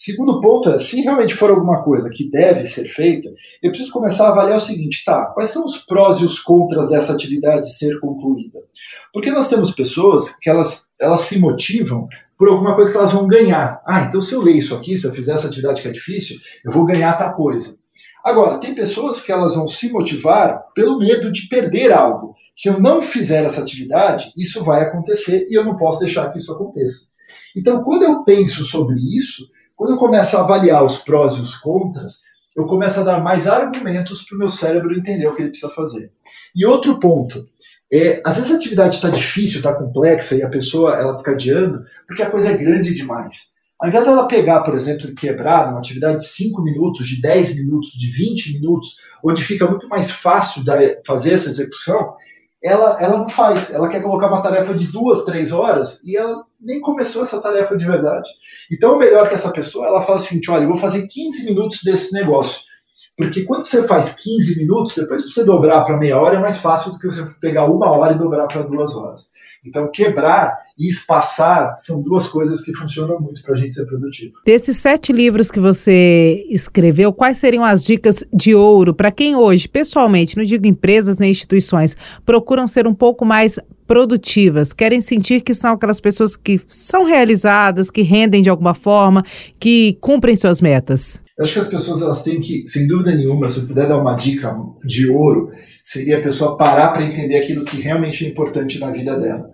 Segundo 0.00 0.40
ponto 0.40 0.70
é, 0.70 0.78
se 0.78 1.00
realmente 1.00 1.34
for 1.34 1.50
alguma 1.50 1.82
coisa 1.82 2.08
que 2.08 2.30
deve 2.30 2.64
ser 2.64 2.84
feita, 2.84 3.28
eu 3.60 3.70
preciso 3.70 3.90
começar 3.90 4.26
a 4.26 4.30
avaliar 4.30 4.58
o 4.58 4.60
seguinte, 4.60 5.02
tá, 5.04 5.26
quais 5.34 5.50
são 5.50 5.64
os 5.64 5.78
prós 5.78 6.20
e 6.20 6.24
os 6.24 6.38
contras 6.38 6.90
dessa 6.90 7.12
atividade 7.12 7.74
ser 7.74 7.98
concluída? 7.98 8.60
Porque 9.12 9.32
nós 9.32 9.48
temos 9.48 9.72
pessoas 9.72 10.36
que 10.40 10.48
elas, 10.48 10.84
elas 11.00 11.22
se 11.22 11.40
motivam 11.40 12.06
por 12.38 12.48
alguma 12.48 12.76
coisa 12.76 12.92
que 12.92 12.96
elas 12.96 13.12
vão 13.12 13.26
ganhar. 13.26 13.82
Ah, 13.84 14.02
então 14.02 14.20
se 14.20 14.32
eu 14.32 14.40
ler 14.40 14.54
isso 14.54 14.72
aqui, 14.72 14.96
se 14.96 15.04
eu 15.04 15.12
fizer 15.12 15.32
essa 15.32 15.48
atividade 15.48 15.82
que 15.82 15.88
é 15.88 15.90
difícil, 15.90 16.36
eu 16.64 16.70
vou 16.70 16.86
ganhar 16.86 17.14
tal 17.14 17.34
coisa. 17.34 17.76
Agora, 18.28 18.58
tem 18.58 18.74
pessoas 18.74 19.22
que 19.22 19.32
elas 19.32 19.54
vão 19.54 19.66
se 19.66 19.90
motivar 19.90 20.62
pelo 20.74 20.98
medo 20.98 21.32
de 21.32 21.48
perder 21.48 21.90
algo. 21.90 22.34
Se 22.54 22.68
eu 22.68 22.78
não 22.78 23.00
fizer 23.00 23.42
essa 23.42 23.62
atividade, 23.62 24.30
isso 24.36 24.62
vai 24.62 24.82
acontecer 24.82 25.46
e 25.48 25.56
eu 25.56 25.64
não 25.64 25.78
posso 25.78 26.00
deixar 26.00 26.30
que 26.30 26.36
isso 26.36 26.52
aconteça. 26.52 27.06
Então, 27.56 27.82
quando 27.82 28.02
eu 28.02 28.22
penso 28.24 28.64
sobre 28.66 28.96
isso, 29.16 29.48
quando 29.74 29.92
eu 29.92 29.96
começo 29.96 30.36
a 30.36 30.40
avaliar 30.40 30.84
os 30.84 30.98
prós 30.98 31.36
e 31.36 31.40
os 31.40 31.56
contras, 31.56 32.20
eu 32.54 32.66
começo 32.66 33.00
a 33.00 33.02
dar 33.02 33.24
mais 33.24 33.46
argumentos 33.46 34.22
para 34.22 34.36
o 34.36 34.38
meu 34.38 34.48
cérebro 34.50 34.94
entender 34.94 35.26
o 35.26 35.34
que 35.34 35.40
ele 35.40 35.48
precisa 35.48 35.72
fazer. 35.72 36.12
E 36.54 36.66
outro 36.66 37.00
ponto, 37.00 37.48
é, 37.90 38.20
às 38.26 38.36
vezes 38.36 38.52
a 38.52 38.56
atividade 38.56 38.96
está 38.96 39.08
difícil, 39.08 39.56
está 39.56 39.74
complexa 39.74 40.34
e 40.34 40.42
a 40.42 40.50
pessoa 40.50 40.94
ela 40.96 41.16
fica 41.16 41.30
adiando 41.30 41.82
porque 42.06 42.22
a 42.22 42.30
coisa 42.30 42.50
é 42.50 42.56
grande 42.58 42.92
demais. 42.92 43.56
Ao 43.80 43.88
invés 43.88 44.04
dela 44.04 44.26
pegar, 44.26 44.62
por 44.62 44.74
exemplo, 44.74 45.08
e 45.08 45.14
quebrar 45.14 45.70
uma 45.70 45.78
atividade 45.78 46.18
de 46.18 46.28
5 46.28 46.60
minutos, 46.62 47.06
de 47.06 47.20
10 47.20 47.56
minutos, 47.56 47.92
de 47.92 48.10
20 48.10 48.54
minutos, 48.54 48.96
onde 49.22 49.42
fica 49.42 49.68
muito 49.68 49.88
mais 49.88 50.10
fácil 50.10 50.64
fazer 51.06 51.34
essa 51.34 51.48
execução, 51.48 52.14
ela, 52.62 53.00
ela 53.00 53.18
não 53.18 53.28
faz. 53.28 53.70
Ela 53.72 53.88
quer 53.88 54.02
colocar 54.02 54.28
uma 54.28 54.42
tarefa 54.42 54.74
de 54.74 54.88
duas, 54.88 55.24
três 55.24 55.52
horas 55.52 56.02
e 56.04 56.16
ela 56.16 56.44
nem 56.60 56.80
começou 56.80 57.22
essa 57.22 57.40
tarefa 57.40 57.76
de 57.76 57.86
verdade. 57.86 58.28
Então, 58.70 58.94
o 58.94 58.98
melhor 58.98 59.28
que 59.28 59.34
essa 59.34 59.52
pessoa, 59.52 59.86
ela 59.86 60.02
fala 60.02 60.18
assim: 60.18 60.40
olha, 60.48 60.64
eu 60.64 60.68
vou 60.68 60.76
fazer 60.76 61.06
15 61.06 61.44
minutos 61.44 61.80
desse 61.84 62.12
negócio. 62.12 62.67
Porque 63.16 63.42
quando 63.44 63.64
você 63.64 63.86
faz 63.86 64.14
15 64.14 64.58
minutos, 64.58 64.94
depois 64.94 65.24
você 65.24 65.44
dobrar 65.44 65.84
para 65.84 65.96
meia 65.96 66.18
hora 66.18 66.36
é 66.36 66.40
mais 66.40 66.58
fácil 66.58 66.92
do 66.92 66.98
que 66.98 67.06
você 67.06 67.24
pegar 67.40 67.66
uma 67.66 67.90
hora 67.90 68.14
e 68.14 68.18
dobrar 68.18 68.46
para 68.46 68.62
duas 68.62 68.94
horas. 68.94 69.30
Então, 69.64 69.90
quebrar 69.90 70.56
e 70.78 70.88
espaçar 70.88 71.74
são 71.76 72.00
duas 72.00 72.28
coisas 72.28 72.62
que 72.62 72.72
funcionam 72.72 73.20
muito 73.20 73.42
para 73.42 73.54
a 73.54 73.58
gente 73.58 73.74
ser 73.74 73.84
produtivo. 73.86 74.34
Desses 74.44 74.76
sete 74.76 75.12
livros 75.12 75.50
que 75.50 75.58
você 75.58 76.46
escreveu, 76.48 77.12
quais 77.12 77.38
seriam 77.38 77.64
as 77.64 77.84
dicas 77.84 78.24
de 78.32 78.54
ouro 78.54 78.94
para 78.94 79.10
quem 79.10 79.34
hoje, 79.34 79.68
pessoalmente, 79.68 80.36
não 80.36 80.44
digo 80.44 80.66
empresas 80.66 81.18
nem 81.18 81.30
instituições, 81.30 81.96
procuram 82.24 82.66
ser 82.66 82.86
um 82.86 82.94
pouco 82.94 83.24
mais 83.24 83.58
produtivas, 83.86 84.72
querem 84.72 85.00
sentir 85.00 85.40
que 85.40 85.54
são 85.54 85.72
aquelas 85.72 86.00
pessoas 86.00 86.36
que 86.36 86.60
são 86.68 87.04
realizadas, 87.04 87.90
que 87.90 88.02
rendem 88.02 88.42
de 88.42 88.50
alguma 88.50 88.74
forma, 88.74 89.24
que 89.58 89.98
cumprem 90.00 90.36
suas 90.36 90.60
metas? 90.60 91.20
Eu 91.38 91.44
acho 91.44 91.52
que 91.52 91.60
as 91.60 91.68
pessoas 91.68 92.02
elas 92.02 92.22
têm 92.22 92.40
que, 92.40 92.66
sem 92.66 92.88
dúvida 92.88 93.14
nenhuma, 93.14 93.48
se 93.48 93.60
eu 93.60 93.66
puder 93.66 93.86
dar 93.86 93.98
uma 93.98 94.16
dica 94.16 94.56
de 94.84 95.08
ouro, 95.08 95.52
seria 95.84 96.18
a 96.18 96.20
pessoa 96.20 96.56
parar 96.56 96.88
para 96.88 97.04
entender 97.04 97.36
aquilo 97.36 97.64
que 97.64 97.80
realmente 97.80 98.26
é 98.26 98.28
importante 98.28 98.80
na 98.80 98.90
vida 98.90 99.16
dela. 99.16 99.48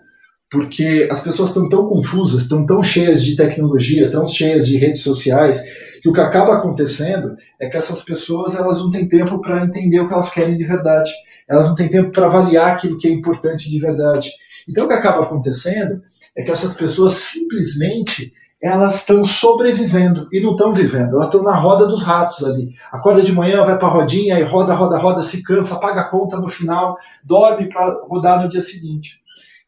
Porque 0.50 1.06
as 1.10 1.20
pessoas 1.20 1.50
estão 1.50 1.68
tão 1.68 1.86
confusas, 1.86 2.42
estão 2.42 2.64
tão 2.64 2.82
cheias 2.82 3.22
de 3.22 3.36
tecnologia, 3.36 4.10
tão 4.10 4.24
cheias 4.24 4.66
de 4.66 4.78
redes 4.78 5.02
sociais, 5.02 5.60
que 6.00 6.08
o 6.08 6.12
que 6.12 6.20
acaba 6.20 6.54
acontecendo 6.54 7.36
é 7.60 7.68
que 7.68 7.76
essas 7.76 8.02
pessoas 8.02 8.54
elas 8.54 8.78
não 8.78 8.90
têm 8.90 9.06
tempo 9.06 9.40
para 9.42 9.62
entender 9.62 10.00
o 10.00 10.08
que 10.08 10.14
elas 10.14 10.30
querem 10.30 10.56
de 10.56 10.64
verdade. 10.64 11.10
Elas 11.46 11.68
não 11.68 11.74
têm 11.74 11.88
tempo 11.88 12.10
para 12.12 12.26
avaliar 12.26 12.72
aquilo 12.72 12.96
que 12.96 13.08
é 13.08 13.10
importante 13.10 13.70
de 13.70 13.78
verdade. 13.78 14.30
Então 14.66 14.86
o 14.86 14.88
que 14.88 14.94
acaba 14.94 15.24
acontecendo 15.24 16.00
é 16.34 16.42
que 16.42 16.50
essas 16.50 16.74
pessoas 16.74 17.14
simplesmente 17.14 18.32
elas 18.64 19.00
estão 19.00 19.22
sobrevivendo 19.26 20.26
e 20.32 20.40
não 20.40 20.52
estão 20.52 20.72
vivendo. 20.72 21.16
Elas 21.16 21.26
estão 21.26 21.42
na 21.42 21.54
roda 21.54 21.86
dos 21.86 22.02
ratos 22.02 22.42
ali. 22.42 22.74
Acorda 22.90 23.20
de 23.20 23.30
manhã, 23.30 23.62
vai 23.62 23.76
para 23.76 23.88
a 23.88 23.90
rodinha, 23.90 24.40
e 24.40 24.42
roda, 24.42 24.74
roda, 24.74 24.96
roda, 24.96 25.22
se 25.22 25.42
cansa, 25.42 25.78
paga 25.78 26.00
a 26.00 26.08
conta 26.08 26.38
no 26.38 26.48
final, 26.48 26.96
dorme 27.22 27.68
para 27.68 28.00
rodar 28.08 28.42
no 28.42 28.48
dia 28.48 28.62
seguinte. 28.62 29.18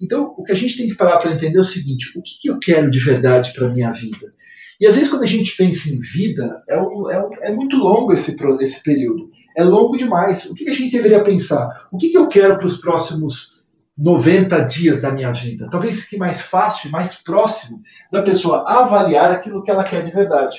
Então, 0.00 0.34
o 0.38 0.42
que 0.42 0.52
a 0.52 0.54
gente 0.54 0.78
tem 0.78 0.88
que 0.88 0.94
parar 0.94 1.18
para 1.18 1.30
entender 1.30 1.58
é 1.58 1.60
o 1.60 1.64
seguinte: 1.64 2.18
o 2.18 2.22
que, 2.22 2.40
que 2.40 2.48
eu 2.48 2.58
quero 2.58 2.90
de 2.90 2.98
verdade 2.98 3.52
para 3.52 3.66
a 3.66 3.70
minha 3.70 3.92
vida? 3.92 4.32
E 4.80 4.86
às 4.86 4.94
vezes, 4.94 5.10
quando 5.10 5.24
a 5.24 5.26
gente 5.26 5.54
pensa 5.54 5.90
em 5.90 5.98
vida, 5.98 6.62
é, 6.66 6.80
um, 6.80 7.10
é, 7.10 7.22
um, 7.22 7.30
é 7.42 7.52
muito 7.52 7.76
longo 7.76 8.14
esse, 8.14 8.34
esse 8.62 8.82
período. 8.82 9.30
É 9.54 9.62
longo 9.62 9.98
demais. 9.98 10.46
O 10.46 10.54
que, 10.54 10.64
que 10.64 10.70
a 10.70 10.74
gente 10.74 10.92
deveria 10.92 11.22
pensar? 11.22 11.86
O 11.92 11.98
que, 11.98 12.08
que 12.08 12.16
eu 12.16 12.28
quero 12.28 12.56
para 12.56 12.66
os 12.66 12.78
próximos 12.78 13.55
90 13.96 14.60
dias 14.62 15.00
da 15.00 15.10
minha 15.10 15.32
vida. 15.32 15.68
Talvez 15.70 16.02
fique 16.02 16.18
mais 16.18 16.40
fácil, 16.40 16.90
mais 16.90 17.16
próximo 17.16 17.80
da 18.12 18.22
pessoa 18.22 18.64
avaliar 18.66 19.30
aquilo 19.30 19.62
que 19.62 19.70
ela 19.70 19.84
quer 19.84 20.04
de 20.04 20.12
verdade. 20.12 20.58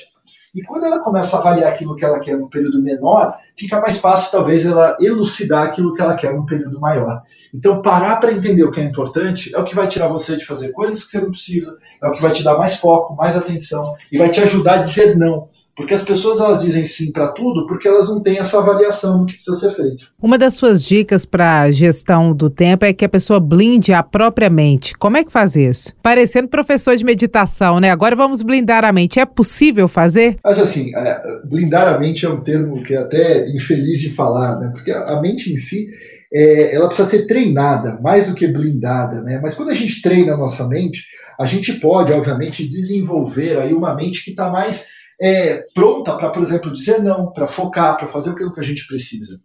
E 0.54 0.62
quando 0.62 0.86
ela 0.86 1.00
começa 1.00 1.36
a 1.36 1.40
avaliar 1.40 1.72
aquilo 1.72 1.94
que 1.94 2.04
ela 2.04 2.18
quer 2.18 2.36
num 2.36 2.48
período 2.48 2.82
menor, 2.82 3.36
fica 3.56 3.80
mais 3.80 3.98
fácil, 3.98 4.32
talvez, 4.32 4.64
ela 4.64 4.96
elucidar 4.98 5.64
aquilo 5.64 5.94
que 5.94 6.02
ela 6.02 6.16
quer 6.16 6.34
num 6.34 6.46
período 6.46 6.80
maior. 6.80 7.22
Então, 7.54 7.82
parar 7.82 8.16
para 8.16 8.32
entender 8.32 8.64
o 8.64 8.70
que 8.72 8.80
é 8.80 8.84
importante 8.84 9.54
é 9.54 9.58
o 9.58 9.64
que 9.64 9.74
vai 9.74 9.86
tirar 9.86 10.08
você 10.08 10.36
de 10.36 10.44
fazer 10.44 10.72
coisas 10.72 11.04
que 11.04 11.10
você 11.10 11.20
não 11.20 11.30
precisa, 11.30 11.78
é 12.02 12.08
o 12.08 12.12
que 12.12 12.22
vai 12.22 12.32
te 12.32 12.42
dar 12.42 12.58
mais 12.58 12.76
foco, 12.76 13.14
mais 13.14 13.36
atenção 13.36 13.94
e 14.10 14.18
vai 14.18 14.30
te 14.30 14.40
ajudar 14.40 14.74
a 14.74 14.82
dizer 14.82 15.16
não. 15.16 15.48
Porque 15.78 15.94
as 15.94 16.02
pessoas 16.02 16.40
elas 16.40 16.60
dizem 16.60 16.84
sim 16.84 17.12
para 17.12 17.28
tudo 17.28 17.64
porque 17.64 17.86
elas 17.86 18.08
não 18.08 18.20
têm 18.20 18.36
essa 18.36 18.58
avaliação 18.58 19.20
do 19.20 19.26
que 19.26 19.34
precisa 19.34 19.56
ser 19.56 19.70
feito. 19.70 20.08
Uma 20.20 20.36
das 20.36 20.54
suas 20.54 20.82
dicas 20.82 21.24
para 21.24 21.70
gestão 21.70 22.34
do 22.34 22.50
tempo 22.50 22.84
é 22.84 22.92
que 22.92 23.04
a 23.04 23.08
pessoa 23.08 23.38
blinde 23.38 23.92
a 23.92 24.02
própria 24.02 24.50
mente. 24.50 24.98
Como 24.98 25.16
é 25.16 25.22
que 25.22 25.30
faz 25.30 25.54
isso? 25.54 25.94
Parecendo 26.02 26.48
professor 26.48 26.96
de 26.96 27.04
meditação, 27.04 27.78
né? 27.78 27.92
Agora 27.92 28.16
vamos 28.16 28.42
blindar 28.42 28.84
a 28.84 28.92
mente. 28.92 29.20
É 29.20 29.24
possível 29.24 29.86
fazer? 29.86 30.36
Acho 30.42 30.62
assim, 30.62 30.90
é, 30.96 31.22
blindar 31.44 31.86
a 31.86 31.96
mente 31.96 32.26
é 32.26 32.28
um 32.28 32.40
termo 32.40 32.82
que 32.82 32.94
é 32.94 32.98
até 32.98 33.48
infeliz 33.48 34.00
de 34.00 34.10
falar, 34.10 34.58
né? 34.58 34.70
Porque 34.72 34.90
a 34.90 35.20
mente 35.22 35.52
em 35.52 35.56
si 35.56 35.86
é, 36.34 36.74
ela 36.74 36.88
precisa 36.88 37.08
ser 37.08 37.28
treinada, 37.28 38.00
mais 38.02 38.26
do 38.26 38.34
que 38.34 38.48
blindada, 38.48 39.22
né? 39.22 39.38
Mas 39.40 39.54
quando 39.54 39.68
a 39.70 39.74
gente 39.74 40.02
treina 40.02 40.34
a 40.34 40.36
nossa 40.36 40.66
mente, 40.66 41.06
a 41.38 41.46
gente 41.46 41.74
pode, 41.74 42.12
obviamente, 42.12 42.68
desenvolver 42.68 43.60
aí 43.60 43.72
uma 43.72 43.94
mente 43.94 44.24
que 44.24 44.30
está 44.30 44.50
mais 44.50 44.97
é, 45.20 45.64
pronta 45.74 46.16
para, 46.16 46.30
por 46.30 46.42
exemplo, 46.42 46.72
dizer 46.72 47.02
não, 47.02 47.32
para 47.32 47.46
focar, 47.46 47.96
para 47.96 48.08
fazer 48.08 48.30
aquilo 48.30 48.52
que 48.52 48.60
a 48.60 48.64
gente 48.64 48.86
precisa. 48.86 49.40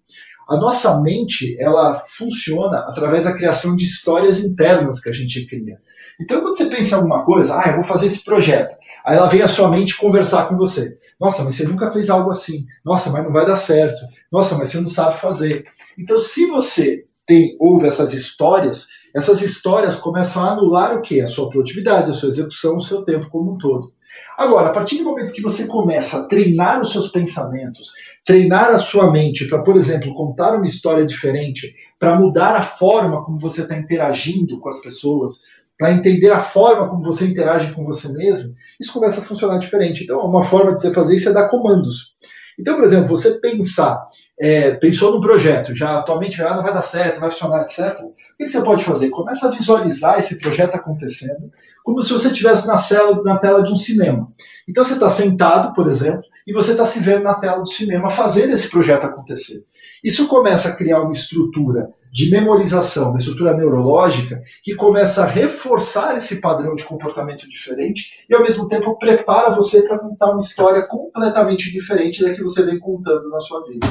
A 0.48 0.58
nossa 0.58 1.00
mente, 1.02 1.58
ela 1.60 2.04
funciona 2.06 2.80
através 2.80 3.24
da 3.24 3.34
criação 3.34 3.76
de 3.76 3.86
histórias 3.86 4.40
internas 4.40 5.00
que 5.02 5.10
a 5.10 5.14
gente 5.14 5.46
cria. 5.46 5.78
Então, 6.20 6.42
quando 6.42 6.56
você 6.56 6.66
pensa 6.66 6.92
em 6.92 6.98
alguma 6.98 7.24
coisa, 7.24 7.56
ah, 7.56 7.70
eu 7.70 7.76
vou 7.76 7.84
fazer 7.84 8.08
esse 8.08 8.24
projeto, 8.24 8.76
aí 9.06 9.18
ela 9.18 9.28
vem 9.28 9.42
a 9.42 9.48
sua 9.48 9.70
mente 9.70 9.98
conversar 9.98 10.48
com 10.48 10.58
você. 10.58 10.98
Nossa, 11.20 11.44
mas 11.44 11.56
você 11.56 11.64
nunca 11.64 11.92
fez 11.92 12.10
algo 12.10 12.30
assim. 12.30 12.66
Nossa, 12.84 13.10
mas 13.10 13.24
não 13.24 13.32
vai 13.32 13.46
dar 13.46 13.56
certo. 13.56 14.00
Nossa, 14.32 14.58
mas 14.58 14.70
você 14.70 14.80
não 14.82 14.90
sabe 14.90 15.18
fazer. 15.18 15.64
Então, 15.98 16.20
se 16.20 16.46
você 16.48 17.06
tem 17.26 17.56
ouve 17.60 17.88
essas 17.88 18.14
histórias, 18.14 18.88
essas 19.16 19.42
histórias 19.42 19.96
começam 19.96 20.44
a 20.44 20.52
anular 20.52 20.98
o 20.98 21.02
quê? 21.02 21.22
A 21.22 21.28
sua 21.28 21.50
produtividade, 21.50 22.12
a 22.12 22.14
sua 22.14 22.30
execução, 22.30 22.76
o 22.76 22.82
seu 22.82 23.04
tempo 23.04 23.30
como 23.30 23.54
um 23.54 23.58
todo. 23.58 23.94
Agora, 24.38 24.70
a 24.70 24.74
partir 24.74 24.98
do 24.98 25.04
momento 25.04 25.34
que 25.34 25.42
você 25.42 25.66
começa 25.66 26.18
a 26.18 26.24
treinar 26.24 26.82
os 26.82 26.92
seus 26.92 27.10
pensamentos, 27.10 27.92
treinar 28.26 28.72
a 28.72 28.80
sua 28.80 29.12
mente 29.12 29.48
para, 29.48 29.62
por 29.62 29.78
exemplo, 29.78 30.14
contar 30.14 30.56
uma 30.56 30.66
história 30.66 31.06
diferente, 31.06 31.76
para 32.00 32.20
mudar 32.20 32.56
a 32.56 32.62
forma 32.62 33.24
como 33.24 33.38
você 33.38 33.62
está 33.62 33.78
interagindo 33.78 34.60
com 34.60 34.70
as 34.70 34.82
pessoas, 34.82 35.42
para 35.78 35.92
entender 35.92 36.32
a 36.32 36.40
forma 36.40 36.90
como 36.90 37.02
você 37.02 37.26
interage 37.26 37.74
com 37.74 37.84
você 37.84 38.08
mesmo, 38.10 38.54
isso 38.80 38.94
começa 38.94 39.22
a 39.22 39.24
funcionar 39.24 39.58
diferente. 39.58 40.04
Então, 40.04 40.20
uma 40.20 40.44
forma 40.44 40.74
de 40.74 40.80
você 40.80 40.94
fazer 40.94 41.16
isso 41.16 41.30
é 41.30 41.34
dar 41.34 41.50
comandos. 41.50 42.16
Então, 42.58 42.76
por 42.76 42.84
exemplo, 42.84 43.08
você 43.08 43.40
pensar, 43.40 44.08
é, 44.40 44.76
pensou 44.76 45.12
num 45.12 45.22
projeto, 45.22 45.76
já 45.76 46.00
atualmente 46.00 46.42
ah, 46.42 46.56
não 46.56 46.64
vai 46.64 46.74
dar 46.74 46.84
certo, 46.84 47.20
vai 47.20 47.30
funcionar, 47.30 47.64
etc. 47.64 48.00
O 48.02 48.14
que 48.38 48.48
você 48.48 48.62
pode 48.62 48.84
fazer? 48.84 49.10
Começa 49.10 49.48
a 49.48 49.52
visualizar 49.52 50.20
esse 50.20 50.38
projeto 50.38 50.76
acontecendo, 50.76 51.52
como 51.84 52.02
se 52.02 52.14
você 52.14 52.30
estivesse 52.30 52.66
na, 52.66 52.76
na 53.24 53.38
tela 53.38 53.62
de 53.62 53.72
um 53.72 53.76
cinema. 53.76 54.32
Então 54.68 54.84
você 54.84 54.94
está 54.94 55.10
sentado, 55.10 55.74
por 55.74 55.90
exemplo, 55.90 56.24
e 56.48 56.54
você 56.54 56.72
está 56.72 56.86
se 56.86 57.00
vendo 57.00 57.24
na 57.24 57.36
tela 57.36 57.60
do 57.60 57.70
cinema 57.70 58.10
fazendo 58.10 58.52
esse 58.52 58.70
projeto 58.70 59.06
acontecer. 59.06 59.64
Isso 60.04 60.28
começa 60.28 60.70
a 60.70 60.76
criar 60.76 61.02
uma 61.02 61.12
estrutura 61.12 61.90
de 62.12 62.30
memorização, 62.30 63.10
uma 63.10 63.18
estrutura 63.18 63.58
neurológica, 63.58 64.44
que 64.62 64.76
começa 64.76 65.24
a 65.24 65.26
reforçar 65.26 66.16
esse 66.16 66.40
padrão 66.40 66.76
de 66.76 66.84
comportamento 66.84 67.50
diferente 67.50 68.24
e, 68.30 68.36
ao 68.36 68.44
mesmo 68.44 68.68
tempo, 68.68 68.98
prepara 69.00 69.50
você 69.50 69.82
para 69.82 69.98
contar 69.98 70.30
uma 70.30 70.40
história 70.40 70.86
completamente 70.88 71.72
diferente 71.72 72.24
da 72.24 72.32
que 72.32 72.44
você 72.44 72.64
vem 72.64 72.78
contando 72.78 73.30
na 73.30 73.40
sua 73.40 73.66
vida. 73.66 73.88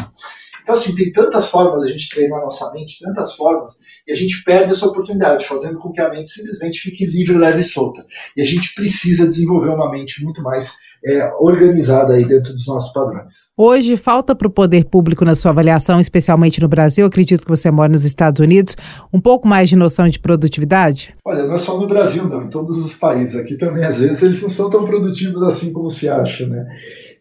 Então, 0.62 0.74
assim, 0.74 0.94
tem 0.94 1.12
tantas 1.12 1.48
formas 1.48 1.80
da 1.80 1.88
gente 1.88 2.08
treinar 2.08 2.38
a 2.38 2.42
nossa 2.42 2.70
mente, 2.72 2.98
tantas 3.00 3.34
formas, 3.34 3.78
e 4.06 4.12
a 4.12 4.14
gente 4.14 4.42
perde 4.44 4.72
essa 4.72 4.86
oportunidade, 4.86 5.46
fazendo 5.46 5.78
com 5.78 5.92
que 5.92 6.00
a 6.00 6.08
mente 6.08 6.30
simplesmente 6.30 6.80
fique 6.80 7.04
livre, 7.06 7.36
leve 7.36 7.60
e 7.60 7.64
solta. 7.64 8.04
E 8.36 8.42
a 8.42 8.44
gente 8.44 8.74
precisa 8.74 9.26
desenvolver 9.26 9.70
uma 9.70 9.90
mente 9.90 10.22
muito 10.24 10.42
mais 10.42 10.74
é, 11.04 11.32
organizada 11.40 12.14
aí 12.14 12.26
dentro 12.26 12.52
dos 12.52 12.66
nossos 12.66 12.92
padrões. 12.92 13.32
Hoje, 13.56 13.96
falta 13.96 14.34
para 14.34 14.46
o 14.46 14.50
poder 14.50 14.84
público 14.84 15.24
na 15.24 15.34
sua 15.34 15.50
avaliação, 15.50 15.98
especialmente 15.98 16.60
no 16.60 16.68
Brasil, 16.68 17.04
acredito 17.04 17.42
que 17.42 17.50
você 17.50 17.70
mora 17.70 17.90
nos 17.90 18.04
Estados 18.04 18.40
Unidos, 18.40 18.76
um 19.12 19.20
pouco 19.20 19.46
mais 19.46 19.68
de 19.68 19.76
noção 19.76 20.08
de 20.08 20.20
produtividade? 20.20 21.14
Olha, 21.24 21.44
não 21.44 21.54
é 21.54 21.58
só 21.58 21.78
no 21.78 21.86
Brasil, 21.86 22.28
não, 22.28 22.44
em 22.44 22.50
todos 22.50 22.78
os 22.78 22.94
países. 22.94 23.36
Aqui 23.36 23.56
também, 23.56 23.84
às 23.84 23.98
vezes, 23.98 24.22
eles 24.22 24.42
não 24.42 24.50
são 24.50 24.70
tão 24.70 24.84
produtivos 24.84 25.42
assim 25.42 25.72
como 25.72 25.90
se 25.90 26.08
acha, 26.08 26.46
né? 26.46 26.66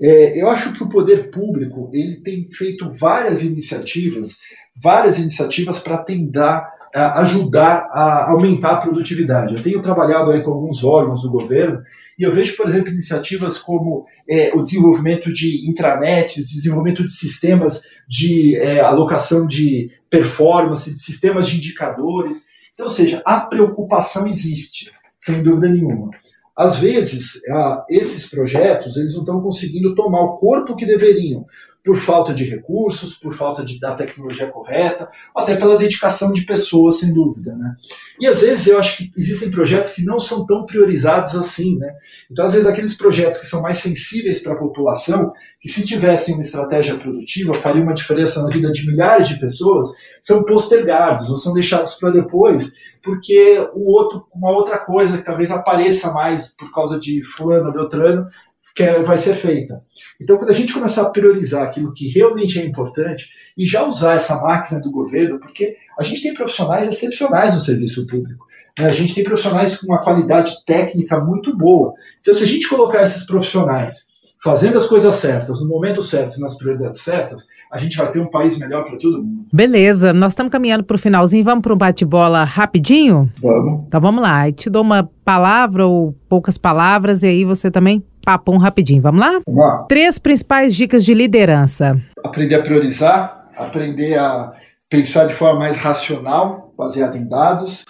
É, 0.01 0.41
eu 0.41 0.49
acho 0.49 0.73
que 0.73 0.83
o 0.83 0.89
poder 0.89 1.29
público 1.29 1.89
ele 1.93 2.21
tem 2.21 2.49
feito 2.51 2.91
várias 2.91 3.43
iniciativas, 3.43 4.37
várias 4.75 5.19
iniciativas 5.19 5.79
para 5.79 5.99
tentar 5.99 6.71
ajudar 6.93 7.89
a 7.93 8.31
aumentar 8.31 8.71
a 8.71 8.81
produtividade. 8.81 9.55
Eu 9.55 9.63
tenho 9.63 9.81
trabalhado 9.81 10.31
aí 10.31 10.43
com 10.43 10.51
alguns 10.51 10.83
órgãos 10.83 11.21
do 11.21 11.31
governo 11.31 11.81
e 12.19 12.23
eu 12.23 12.33
vejo, 12.33 12.55
por 12.57 12.67
exemplo, 12.67 12.91
iniciativas 12.91 13.57
como 13.57 14.05
é, 14.29 14.51
o 14.53 14.61
desenvolvimento 14.61 15.31
de 15.31 15.67
intranets, 15.69 16.51
desenvolvimento 16.51 17.05
de 17.05 17.13
sistemas 17.13 17.81
de 18.07 18.57
é, 18.57 18.81
alocação 18.81 19.47
de 19.47 19.89
performance, 20.09 20.93
de 20.93 20.99
sistemas 20.99 21.47
de 21.47 21.57
indicadores. 21.57 22.45
Então, 22.73 22.85
ou 22.85 22.91
seja, 22.91 23.21
a 23.25 23.39
preocupação 23.39 24.27
existe, 24.27 24.91
sem 25.17 25.41
dúvida 25.41 25.69
nenhuma. 25.69 26.11
Às 26.55 26.77
vezes, 26.77 27.41
esses 27.89 28.29
projetos 28.29 28.97
eles 28.97 29.13
não 29.13 29.21
estão 29.21 29.41
conseguindo 29.41 29.95
tomar 29.95 30.21
o 30.21 30.37
corpo 30.37 30.75
que 30.75 30.85
deveriam, 30.85 31.45
por 31.83 31.97
falta 31.97 32.33
de 32.33 32.43
recursos, 32.43 33.15
por 33.15 33.33
falta 33.33 33.65
de, 33.65 33.79
da 33.79 33.95
tecnologia 33.95 34.47
correta, 34.47 35.09
até 35.35 35.55
pela 35.55 35.77
dedicação 35.77 36.31
de 36.31 36.43
pessoas, 36.43 36.99
sem 36.99 37.11
dúvida. 37.11 37.55
Né? 37.55 37.75
E 38.19 38.27
às 38.27 38.41
vezes 38.41 38.67
eu 38.67 38.77
acho 38.77 38.97
que 38.97 39.11
existem 39.17 39.49
projetos 39.49 39.91
que 39.93 40.03
não 40.03 40.19
são 40.19 40.45
tão 40.45 40.65
priorizados 40.65 41.35
assim. 41.35 41.79
Né? 41.79 41.91
Então, 42.29 42.45
às 42.45 42.53
vezes, 42.53 42.67
aqueles 42.67 42.93
projetos 42.93 43.39
que 43.39 43.47
são 43.47 43.63
mais 43.63 43.79
sensíveis 43.79 44.39
para 44.41 44.53
a 44.53 44.59
população, 44.59 45.31
que 45.59 45.69
se 45.69 45.83
tivessem 45.83 46.35
uma 46.35 46.43
estratégia 46.43 46.97
produtiva, 46.97 47.59
faria 47.61 47.81
uma 47.81 47.95
diferença 47.95 48.43
na 48.43 48.49
vida 48.49 48.71
de 48.71 48.85
milhares 48.85 49.27
de 49.27 49.39
pessoas, 49.39 49.87
são 50.21 50.43
postergados 50.43 51.31
ou 51.31 51.37
são 51.37 51.51
deixados 51.51 51.95
para 51.95 52.11
depois, 52.11 52.73
porque 53.03 53.69
outro, 53.73 54.25
uma 54.33 54.51
outra 54.51 54.77
coisa 54.77 55.17
que 55.17 55.25
talvez 55.25 55.51
apareça 55.51 56.11
mais 56.11 56.55
por 56.55 56.71
causa 56.71 56.99
de 56.99 57.23
fulano, 57.23 57.71
beltrano, 57.71 58.27
que 58.75 58.83
é, 58.83 59.01
vai 59.01 59.17
ser 59.17 59.35
feita. 59.35 59.83
Então, 60.19 60.37
quando 60.37 60.49
a 60.49 60.53
gente 60.53 60.73
começar 60.73 61.01
a 61.01 61.09
priorizar 61.09 61.63
aquilo 61.63 61.93
que 61.93 62.07
realmente 62.07 62.59
é 62.59 62.65
importante 62.65 63.29
e 63.57 63.65
já 63.65 63.83
usar 63.83 64.13
essa 64.13 64.39
máquina 64.41 64.79
do 64.79 64.91
governo, 64.91 65.39
porque 65.39 65.75
a 65.99 66.03
gente 66.03 66.21
tem 66.21 66.33
profissionais 66.33 66.87
excepcionais 66.87 67.53
no 67.53 67.61
serviço 67.61 68.07
público. 68.07 68.45
Né? 68.77 68.85
A 68.85 68.91
gente 68.91 69.13
tem 69.13 69.23
profissionais 69.23 69.75
com 69.75 69.87
uma 69.87 69.99
qualidade 69.99 70.63
técnica 70.65 71.19
muito 71.19 71.55
boa. 71.55 71.93
Então, 72.19 72.33
se 72.33 72.43
a 72.43 72.47
gente 72.47 72.69
colocar 72.69 73.03
esses 73.03 73.25
profissionais 73.25 74.10
fazendo 74.43 74.77
as 74.77 74.87
coisas 74.87 75.15
certas, 75.15 75.61
no 75.61 75.67
momento 75.67 76.01
certo 76.01 76.39
nas 76.39 76.57
prioridades 76.57 77.01
certas, 77.01 77.47
a 77.71 77.77
gente 77.77 77.95
vai 77.97 78.11
ter 78.11 78.19
um 78.19 78.29
país 78.29 78.57
melhor 78.57 78.83
para 78.83 78.97
todo 78.97 79.23
mundo. 79.23 79.45
Beleza, 79.53 80.11
nós 80.11 80.33
estamos 80.33 80.51
caminhando 80.51 80.83
para 80.83 80.95
o 80.95 80.99
finalzinho. 80.99 81.43
Vamos 81.43 81.61
para 81.61 81.73
um 81.73 81.77
bate-bola 81.77 82.43
rapidinho? 82.43 83.31
Vamos. 83.41 83.85
Então 83.87 84.01
vamos 84.01 84.21
lá. 84.21 84.49
Eu 84.49 84.53
te 84.53 84.69
dou 84.69 84.81
uma 84.81 85.09
palavra 85.23 85.85
ou 85.85 86.13
poucas 86.27 86.57
palavras 86.57 87.23
e 87.23 87.27
aí 87.27 87.45
você 87.45 87.71
também 87.71 88.03
papum 88.25 88.57
rapidinho. 88.57 89.01
Vamos 89.01 89.21
lá? 89.21 89.39
Vamos 89.45 89.61
lá. 89.61 89.85
Três 89.87 90.19
principais 90.19 90.75
dicas 90.75 91.05
de 91.05 91.13
liderança. 91.13 91.99
Aprender 92.23 92.55
a 92.55 92.61
priorizar, 92.61 93.49
aprender 93.55 94.17
a 94.17 94.51
pensar 94.89 95.25
de 95.25 95.33
forma 95.33 95.59
mais 95.59 95.77
racional, 95.77 96.73
baseada 96.77 97.17
em 97.17 97.27
dados 97.27 97.85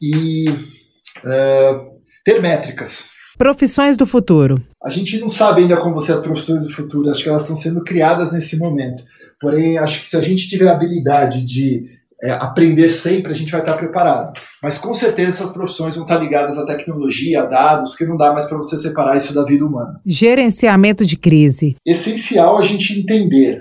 e 0.00 0.50
uh, 0.50 1.92
ter 2.24 2.42
métricas. 2.42 3.11
Profissões 3.42 3.96
do 3.96 4.06
futuro. 4.06 4.62
A 4.80 4.88
gente 4.88 5.18
não 5.18 5.28
sabe 5.28 5.62
ainda 5.62 5.76
como 5.76 5.94
vão 5.94 6.00
ser 6.00 6.12
as 6.12 6.20
profissões 6.20 6.62
do 6.62 6.72
futuro, 6.72 7.10
acho 7.10 7.24
que 7.24 7.28
elas 7.28 7.42
estão 7.42 7.56
sendo 7.56 7.82
criadas 7.82 8.30
nesse 8.30 8.56
momento. 8.56 9.02
Porém, 9.40 9.78
acho 9.78 10.00
que 10.00 10.06
se 10.06 10.16
a 10.16 10.20
gente 10.20 10.48
tiver 10.48 10.68
a 10.68 10.72
habilidade 10.72 11.44
de 11.44 11.90
é, 12.22 12.30
aprender 12.30 12.88
sempre, 12.90 13.32
a 13.32 13.34
gente 13.34 13.50
vai 13.50 13.60
estar 13.60 13.76
preparado. 13.76 14.32
Mas 14.62 14.78
com 14.78 14.94
certeza 14.94 15.30
essas 15.30 15.50
profissões 15.50 15.96
vão 15.96 16.04
estar 16.04 16.18
ligadas 16.18 16.56
à 16.56 16.64
tecnologia, 16.64 17.42
a 17.42 17.46
dados, 17.46 17.96
que 17.96 18.06
não 18.06 18.16
dá 18.16 18.32
mais 18.32 18.46
para 18.46 18.58
você 18.58 18.78
separar 18.78 19.16
isso 19.16 19.34
da 19.34 19.44
vida 19.44 19.66
humana. 19.66 20.00
Gerenciamento 20.06 21.04
de 21.04 21.16
crise. 21.16 21.74
Essencial 21.84 22.56
a 22.56 22.62
gente 22.62 22.96
entender, 22.96 23.60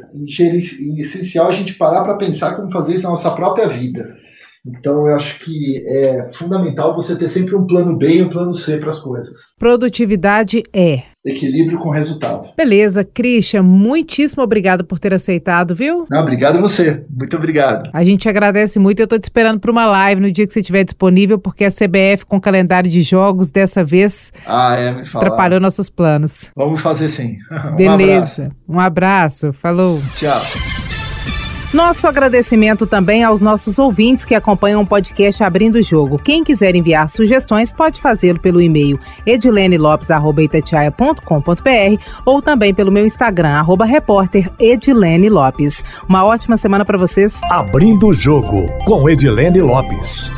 essencial 1.00 1.48
a 1.48 1.52
gente 1.52 1.74
parar 1.74 2.04
para 2.04 2.18
pensar 2.18 2.56
como 2.56 2.70
fazer 2.70 2.94
isso 2.94 3.04
na 3.04 3.10
nossa 3.10 3.32
própria 3.32 3.68
vida. 3.68 4.16
Então, 4.66 5.08
eu 5.08 5.16
acho 5.16 5.40
que 5.40 5.84
é 5.88 6.30
fundamental 6.34 6.96
você 6.96 7.16
ter 7.16 7.28
sempre 7.28 7.56
um 7.56 7.66
plano 7.66 7.98
B 7.98 8.18
e 8.18 8.22
um 8.22 8.30
plano 8.30 8.54
C 8.54 8.78
para 8.78 8.92
as 8.92 9.00
coisas. 9.00 9.34
Produtividade 9.58 10.64
é. 10.72 11.04
Equilíbrio 11.26 11.80
com 11.80 11.90
resultado. 11.90 12.52
Beleza, 12.56 13.04
Christian, 13.04 13.62
muitíssimo 13.62 14.42
obrigado 14.44 14.84
por 14.84 14.98
ter 14.98 15.14
aceitado, 15.14 15.76
viu? 15.76 16.06
Não, 16.10 16.20
obrigado 16.20 16.58
a 16.58 16.62
você. 16.62 17.06
Muito 17.10 17.36
obrigado. 17.36 17.90
A 17.94 18.04
gente 18.04 18.28
agradece 18.28 18.80
muito. 18.80 19.00
Eu 19.00 19.04
estou 19.04 19.20
te 19.20 19.24
esperando 19.24 19.60
para 19.60 19.72
uma 19.72 19.86
live 19.86 20.22
no 20.22 20.32
dia 20.32 20.48
que 20.48 20.54
você 20.54 20.62
estiver 20.62 20.84
disponível, 20.84 21.38
porque 21.38 21.64
a 21.64 21.72
CBF 21.72 22.26
com 22.28 22.42
calendário 22.42 22.90
de 22.90 23.04
jogos 23.04 23.52
dessa 23.52 23.84
vez 23.84 24.32
ah, 24.48 24.76
é, 24.76 24.92
me 24.92 25.06
fala. 25.06 25.26
atrapalhou 25.26 25.60
nossos 25.60 25.90
planos. 25.90 26.52
Vamos 26.56 26.82
fazer 26.82 27.10
sim. 27.10 27.38
um 27.72 27.76
Beleza. 27.76 28.44
Abraço. 28.44 28.52
Um 28.68 28.80
abraço. 28.80 29.54
Falou. 29.54 30.02
Tchau. 30.16 30.81
Nosso 31.74 32.06
agradecimento 32.06 32.86
também 32.86 33.24
aos 33.24 33.40
nossos 33.40 33.80
ouvintes 33.80 34.26
que 34.26 34.36
acompanham 34.36 34.82
o 34.82 34.86
podcast 34.86 35.42
Abrindo 35.42 35.76
o 35.76 35.82
Jogo. 35.82 36.20
Quem 36.20 36.44
quiser 36.44 36.76
enviar 36.76 37.10
sugestões 37.10 37.72
pode 37.72 38.02
fazê-lo 38.02 38.42
pelo 38.42 38.62
e-mail 38.62 39.00
edilenelopes.com.br 39.26 42.04
ou 42.26 42.42
também 42.42 42.74
pelo 42.74 42.92
meu 42.92 43.06
Instagram, 43.06 43.52
arroba 43.52 43.86
repórter 43.86 44.52
Edilene 44.60 45.30
Lopes. 45.30 45.82
Uma 46.10 46.26
ótima 46.26 46.58
semana 46.58 46.84
para 46.84 46.98
vocês. 46.98 47.40
Abrindo 47.50 48.08
o 48.08 48.14
Jogo 48.14 48.68
com 48.86 49.10
Edilene 49.10 49.62
Lopes. 49.62 50.30